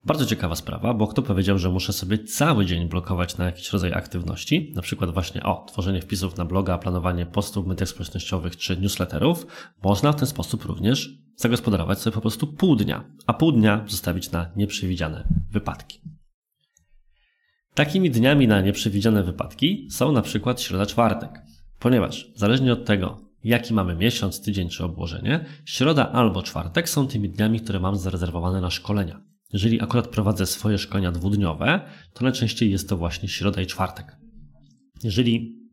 Bardzo 0.07 0.27
ciekawa 0.27 0.57
sprawa, 0.57 0.95
bo 0.95 1.07
kto 1.07 1.23
powiedział, 1.23 1.59
że 1.59 1.71
muszę 1.71 1.93
sobie 1.93 2.19
cały 2.19 2.67
dzień 2.67 2.89
blokować 2.89 3.39
na 3.39 3.45
jakiś 3.45 3.73
rodzaj 3.73 3.93
aktywności, 3.93 4.73
na 4.75 4.83
przykład 4.83 5.11
właśnie 5.11 5.43
o 5.43 5.65
tworzenie 5.69 6.01
wpisów 6.01 6.37
na 6.37 6.45
bloga, 6.45 6.79
planowanie 6.79 7.27
postów 7.27 7.65
w 7.65 7.69
mediach 7.69 7.89
społecznościowych 7.89 8.57
czy 8.57 8.77
newsletterów, 8.77 9.47
można 9.83 10.13
w 10.13 10.17
ten 10.17 10.29
sposób 10.29 10.65
również 10.65 11.11
zagospodarować 11.37 11.99
sobie 11.99 12.15
po 12.15 12.21
prostu 12.21 12.47
pół 12.47 12.77
dnia, 12.77 13.05
a 13.27 13.33
pół 13.33 13.53
dnia 13.53 13.85
zostawić 13.87 14.31
na 14.31 14.51
nieprzewidziane 14.57 15.29
wypadki. 15.51 16.01
Takimi 17.75 18.11
dniami 18.11 18.49
na 18.49 18.61
nieprzewidziane 18.61 19.23
wypadki 19.23 19.89
są 19.91 20.13
na 20.13 20.23
przykład 20.23 20.61
środa, 20.61 20.87
czwartek, 20.87 21.31
ponieważ 21.79 22.33
zależnie 22.35 22.73
od 22.73 22.85
tego, 22.85 23.21
jaki 23.45 23.75
mamy 23.75 23.97
miesiąc, 23.97 24.43
tydzień 24.43 24.69
czy 24.69 24.85
obłożenie, 24.85 25.45
środa 25.65 26.13
albo 26.13 26.43
czwartek 26.43 26.89
są 26.89 27.07
tymi 27.07 27.31
dniami, 27.31 27.61
które 27.61 27.81
mam 27.81 27.97
zarezerwowane 27.97 28.61
na 28.61 28.71
szkolenia. 28.71 29.34
Jeżeli 29.53 29.83
akurat 29.83 30.09
prowadzę 30.09 30.47
swoje 30.47 30.79
szkolenia 30.79 31.13
dwudniowe, 31.13 31.81
to 32.13 32.25
najczęściej 32.25 32.71
jest 32.71 32.89
to 32.89 32.97
właśnie 32.97 33.29
środa 33.29 33.63
i 33.63 33.67
czwartek. 33.67 34.17
Jeżeli 35.05 35.65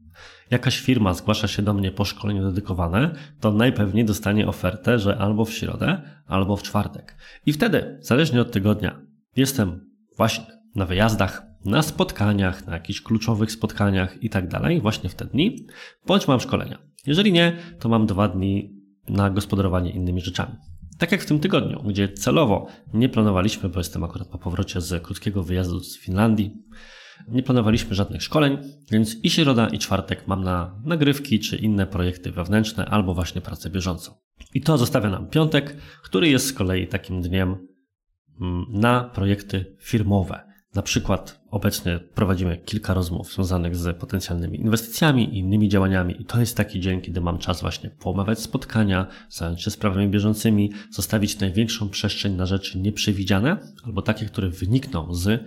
jakaś 0.51 0.79
firma 0.79 1.13
zgłasza 1.13 1.47
się 1.47 1.61
do 1.61 1.73
mnie 1.73 1.91
po 1.91 2.05
szkoleniu 2.05 2.43
dedykowane, 2.43 3.15
to 3.39 3.51
najpewniej 3.51 4.05
dostanie 4.05 4.47
ofertę, 4.47 4.99
że 4.99 5.17
albo 5.17 5.45
w 5.45 5.53
środę, 5.53 6.01
albo 6.25 6.57
w 6.57 6.63
czwartek. 6.63 7.17
I 7.45 7.53
wtedy, 7.53 7.99
zależnie 8.01 8.41
od 8.41 8.51
tygodnia, 8.51 9.01
jestem 9.35 9.91
właśnie 10.17 10.45
na 10.75 10.85
wyjazdach, 10.85 11.43
na 11.65 11.81
spotkaniach, 11.81 12.67
na 12.67 12.73
jakichś 12.73 13.01
kluczowych 13.01 13.51
spotkaniach 13.51 14.23
i 14.23 14.29
tak 14.29 14.47
dalej, 14.47 14.81
właśnie 14.81 15.09
w 15.09 15.15
te 15.15 15.25
dni, 15.25 15.67
bądź 16.07 16.27
mam 16.27 16.39
szkolenia. 16.39 16.79
Jeżeli 17.05 17.31
nie, 17.31 17.57
to 17.79 17.89
mam 17.89 18.05
dwa 18.05 18.27
dni 18.27 18.75
na 19.09 19.29
gospodarowanie 19.29 19.91
innymi 19.91 20.21
rzeczami. 20.21 20.55
Tak 21.01 21.11
jak 21.11 21.21
w 21.21 21.25
tym 21.25 21.39
tygodniu, 21.39 21.83
gdzie 21.83 22.09
celowo 22.09 22.67
nie 22.93 23.09
planowaliśmy, 23.09 23.69
bo 23.69 23.79
jestem 23.79 24.03
akurat 24.03 24.27
po 24.27 24.37
powrocie 24.37 24.81
z 24.81 25.03
krótkiego 25.03 25.43
wyjazdu 25.43 25.79
z 25.79 25.99
Finlandii, 25.99 26.53
nie 27.27 27.43
planowaliśmy 27.43 27.95
żadnych 27.95 28.23
szkoleń, 28.23 28.57
więc 28.91 29.15
i 29.23 29.29
środa, 29.29 29.67
i 29.67 29.79
czwartek 29.79 30.27
mam 30.27 30.43
na 30.43 30.81
nagrywki 30.85 31.39
czy 31.39 31.57
inne 31.57 31.87
projekty 31.87 32.31
wewnętrzne, 32.31 32.85
albo 32.85 33.13
właśnie 33.13 33.41
pracę 33.41 33.69
bieżącą. 33.69 34.13
I 34.53 34.61
to 34.61 34.77
zostawia 34.77 35.09
nam 35.09 35.27
piątek, 35.27 35.75
który 36.03 36.29
jest 36.29 36.47
z 36.47 36.53
kolei 36.53 36.87
takim 36.87 37.21
dniem 37.21 37.67
mm, 38.41 38.65
na 38.69 39.03
projekty 39.03 39.77
firmowe. 39.79 40.50
Na 40.75 40.81
przykład 40.81 41.41
obecnie 41.49 41.99
prowadzimy 41.99 42.57
kilka 42.57 42.93
rozmów 42.93 43.33
związanych 43.33 43.75
z 43.75 43.97
potencjalnymi 43.97 44.59
inwestycjami 44.59 45.35
i 45.35 45.37
innymi 45.37 45.69
działaniami 45.69 46.21
i 46.21 46.25
to 46.25 46.39
jest 46.39 46.57
taki 46.57 46.79
dzień, 46.79 47.01
kiedy 47.01 47.21
mam 47.21 47.37
czas 47.37 47.61
właśnie 47.61 47.89
poomawiać 47.89 48.39
spotkania, 48.39 49.07
zająć 49.29 49.63
się 49.63 49.71
sprawami 49.71 50.07
bieżącymi, 50.07 50.71
zostawić 50.91 51.39
największą 51.39 51.89
przestrzeń 51.89 52.35
na 52.35 52.45
rzeczy 52.45 52.79
nieprzewidziane 52.79 53.57
albo 53.85 54.01
takie, 54.01 54.25
które 54.25 54.49
wynikną 54.49 55.13
z 55.13 55.43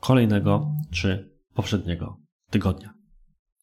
kolejnego 0.00 0.72
czy 0.90 1.30
poprzedniego 1.54 2.16
tygodnia. 2.50 2.94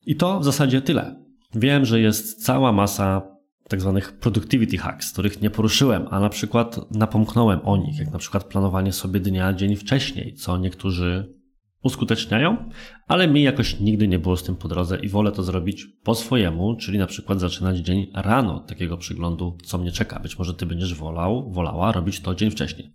I 0.05 0.15
to 0.15 0.39
w 0.39 0.45
zasadzie 0.45 0.81
tyle. 0.81 1.25
Wiem, 1.53 1.85
że 1.85 1.99
jest 1.99 2.45
cała 2.45 2.71
masa 2.71 3.34
tak 3.69 3.81
zwanych 3.81 4.19
productivity 4.19 4.77
hacks, 4.77 5.11
których 5.11 5.41
nie 5.41 5.49
poruszyłem, 5.49 6.07
a 6.11 6.19
na 6.19 6.29
przykład 6.29 6.91
napomknąłem 6.91 7.59
o 7.63 7.77
nich, 7.77 7.99
jak 7.99 8.11
na 8.11 8.19
przykład 8.19 8.43
planowanie 8.43 8.93
sobie 8.93 9.19
dnia 9.19 9.53
dzień 9.53 9.75
wcześniej, 9.75 10.33
co 10.33 10.57
niektórzy 10.57 11.35
uskuteczniają, 11.83 12.69
ale 13.07 13.27
mi 13.27 13.43
jakoś 13.43 13.79
nigdy 13.79 14.07
nie 14.07 14.19
było 14.19 14.37
z 14.37 14.43
tym 14.43 14.55
po 14.55 14.67
drodze 14.67 14.99
i 14.99 15.09
wolę 15.09 15.31
to 15.31 15.43
zrobić 15.43 15.87
po 16.03 16.15
swojemu, 16.15 16.75
czyli 16.75 16.97
na 16.97 17.07
przykład 17.07 17.39
zaczynać 17.39 17.77
dzień 17.77 18.11
rano 18.13 18.59
takiego 18.59 18.97
przyglądu, 18.97 19.57
co 19.65 19.77
mnie 19.77 19.91
czeka. 19.91 20.19
Być 20.19 20.39
może 20.39 20.53
ty 20.53 20.65
będziesz 20.65 20.95
wolał, 20.95 21.51
wolała 21.51 21.91
robić 21.91 22.19
to 22.19 22.35
dzień 22.35 22.51
wcześniej. 22.51 22.93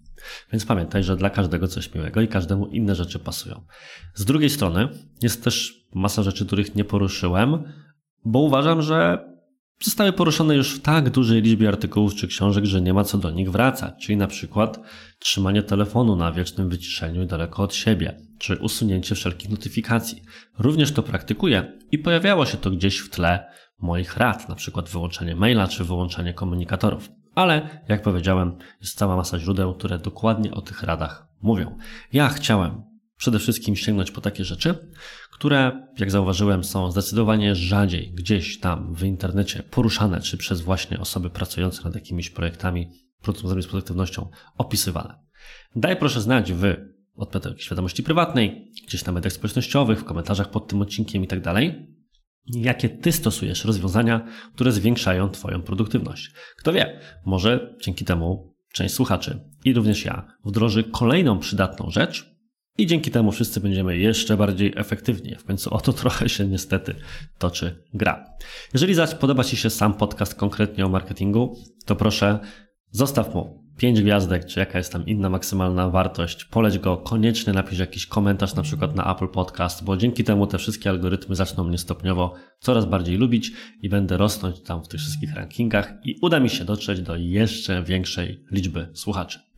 Więc 0.52 0.66
pamiętaj, 0.66 1.04
że 1.04 1.16
dla 1.16 1.30
każdego 1.30 1.68
coś 1.68 1.94
miłego 1.94 2.20
i 2.20 2.28
każdemu 2.28 2.66
inne 2.66 2.94
rzeczy 2.94 3.18
pasują. 3.18 3.64
Z 4.14 4.24
drugiej 4.24 4.50
strony 4.50 4.88
jest 5.22 5.44
też 5.44 5.87
masa 5.94 6.22
rzeczy, 6.22 6.46
których 6.46 6.74
nie 6.74 6.85
poruszyłem, 6.85 7.72
bo 8.24 8.38
uważam, 8.38 8.83
że 8.83 9.30
zostały 9.85 10.12
poruszone 10.12 10.55
już 10.55 10.75
w 10.75 10.81
tak 10.81 11.11
dużej 11.11 11.43
liczbie 11.43 11.69
artykułów 11.69 12.14
czy 12.14 12.29
książek, 12.29 12.64
że 12.64 12.81
nie 12.81 12.95
ma 12.95 13.05
co 13.05 13.19
do 13.19 13.31
nich 13.31 13.51
wracać, 13.51 13.95
czyli 14.01 14.16
na 14.16 14.27
przykład 14.27 14.81
trzymanie 15.19 15.62
telefonu 15.62 16.16
na 16.16 16.33
wiecznym 16.33 16.69
wyciszeniu 16.69 17.27
daleko 17.27 17.62
od 17.62 17.75
siebie, 17.75 18.21
czy 18.38 18.57
usunięcie 18.57 19.14
wszelkich 19.14 19.51
notyfikacji. 19.51 20.23
Również 20.59 20.93
to 20.93 21.03
praktykuję 21.03 21.73
i 21.93 21.99
pojawiało 21.99 22.47
się 22.47 22.59
to 22.59 22.71
gdzieś 22.71 22.99
w 22.99 23.11
tle 23.11 23.47
moich 23.79 24.16
rad, 24.16 24.49
na 24.49 24.55
przykład 24.55 24.88
wyłączenie 24.88 25.37
maila 25.37 25.69
czy 25.69 25.85
wyłączenie 25.85 26.35
komunikatorów. 26.35 27.09
Ale, 27.35 27.83
jak 27.88 28.03
powiedziałem, 28.03 28.57
jest 28.81 28.99
cała 28.99 29.16
masa 29.16 29.38
źródeł, 29.38 29.75
które 29.75 29.99
dokładnie 29.99 30.51
o 30.51 30.61
tych 30.61 30.83
radach 30.83 31.27
mówią. 31.43 31.79
Ja 32.12 32.29
chciałem 32.29 32.89
przede 33.20 33.38
wszystkim 33.38 33.76
sięgnąć 33.76 34.11
po 34.11 34.20
takie 34.20 34.44
rzeczy, 34.44 34.74
które, 35.33 35.88
jak 35.98 36.11
zauważyłem, 36.11 36.64
są 36.64 36.90
zdecydowanie 36.90 37.54
rzadziej 37.54 38.12
gdzieś 38.12 38.61
tam 38.61 38.94
w 38.94 39.04
internecie 39.04 39.62
poruszane, 39.62 40.20
czy 40.20 40.37
przez 40.37 40.61
właśnie 40.61 41.00
osoby 41.00 41.30
pracujące 41.30 41.85
nad 41.85 41.94
jakimiś 41.94 42.30
projektami 42.30 42.90
związanymi 43.24 43.62
z 43.62 43.66
produktywnością 43.66 44.28
opisywane. 44.59 45.18
Daj 45.76 45.96
proszę 45.96 46.20
znać 46.20 46.52
w 46.52 46.76
odpytach 47.16 47.61
świadomości 47.61 48.02
prywatnej, 48.02 48.72
gdzieś 48.87 49.04
na 49.04 49.12
mediach 49.12 49.33
społecznościowych, 49.33 50.00
w 50.00 50.04
komentarzach 50.04 50.50
pod 50.50 50.68
tym 50.68 50.83
odcinkiem 50.83 51.24
i 51.24 51.26
tak 51.26 51.40
dalej, 51.40 51.87
jakie 52.46 52.88
ty 52.88 53.12
stosujesz 53.12 53.64
rozwiązania, 53.64 54.26
które 54.54 54.72
zwiększają 54.72 55.30
Twoją 55.30 55.62
produktywność. 55.62 56.30
Kto 56.56 56.72
wie, 56.72 57.00
może 57.26 57.76
dzięki 57.83 58.04
temu 58.04 58.54
część 58.72 58.94
słuchaczy 58.94 59.40
i 59.64 59.74
również 59.74 60.04
ja 60.04 60.26
wdroży 60.44 60.85
kolejną 60.85 61.38
przydatną 61.38 61.90
rzecz, 61.90 62.30
i 62.81 62.87
dzięki 62.87 63.11
temu 63.11 63.33
wszyscy 63.33 63.61
będziemy 63.61 63.99
jeszcze 63.99 64.37
bardziej 64.37 64.73
efektywni. 64.77 65.35
W 65.37 65.45
końcu 65.45 65.75
o 65.75 65.81
to 65.81 65.93
trochę 65.93 66.29
się 66.29 66.47
niestety 66.47 66.95
toczy 67.38 67.85
gra. 67.95 68.25
Jeżeli 68.73 68.95
zaś 68.95 69.14
podoba 69.14 69.45
Ci 69.45 69.57
się 69.57 69.71
sam 69.71 69.95
podcast 69.95 70.35
konkretnie 70.35 70.87
o 70.87 70.88
marketingu, 70.88 71.57
to 71.87 71.97
proszę 71.97 72.38
zostaw 72.90 73.35
mu 73.35 73.61
5 73.77 74.03
gwiazdek, 74.03 74.47
czy 74.47 74.61
jaka 74.61 74.79
jest 74.79 74.93
tam 74.93 75.07
inna 75.07 75.31
maksymalna 75.31 75.90
wartość. 75.90 76.45
Poleć 76.45 76.79
go, 76.79 76.97
koniecznie 76.97 77.53
napisz 77.53 77.79
jakiś 77.79 78.07
komentarz 78.07 78.55
na 78.55 78.62
przykład 78.62 78.97
na 78.97 79.14
Apple 79.14 79.29
Podcast, 79.29 79.85
bo 79.85 79.97
dzięki 79.97 80.25
temu 80.25 80.47
te 80.47 80.59
wszystkie 80.59 80.90
algorytmy 80.90 81.37
zaczną 81.37 81.64
mnie 81.64 81.79
stopniowo 81.79 82.35
coraz 82.61 82.85
bardziej 82.85 83.16
lubić 83.16 83.53
i 83.83 83.88
będę 83.88 84.16
rosnąć 84.16 84.61
tam 84.61 84.85
w 84.85 84.88
tych 84.88 85.01
wszystkich 85.01 85.35
rankingach 85.35 85.93
i 86.05 86.16
uda 86.23 86.40
mi 86.40 86.51
się 86.51 86.64
dotrzeć 86.64 87.01
do 87.01 87.16
jeszcze 87.16 87.83
większej 87.83 88.45
liczby 88.51 88.88
słuchaczy. 88.95 89.50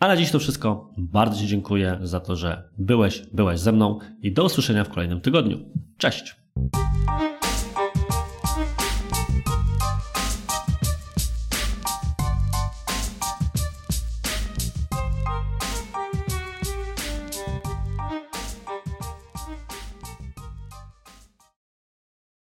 A 0.00 0.08
na 0.08 0.16
dziś 0.16 0.30
to 0.30 0.38
wszystko. 0.38 0.90
Bardzo 0.96 1.40
Ci 1.40 1.46
dziękuję 1.46 1.98
za 2.02 2.20
to, 2.20 2.36
że 2.36 2.68
byłeś, 2.78 3.22
byłaś 3.32 3.60
ze 3.60 3.72
mną 3.72 3.98
i 4.22 4.32
do 4.32 4.44
usłyszenia 4.44 4.84
w 4.84 4.88
kolejnym 4.88 5.20
tygodniu. 5.20 5.58
Cześć! 5.96 6.36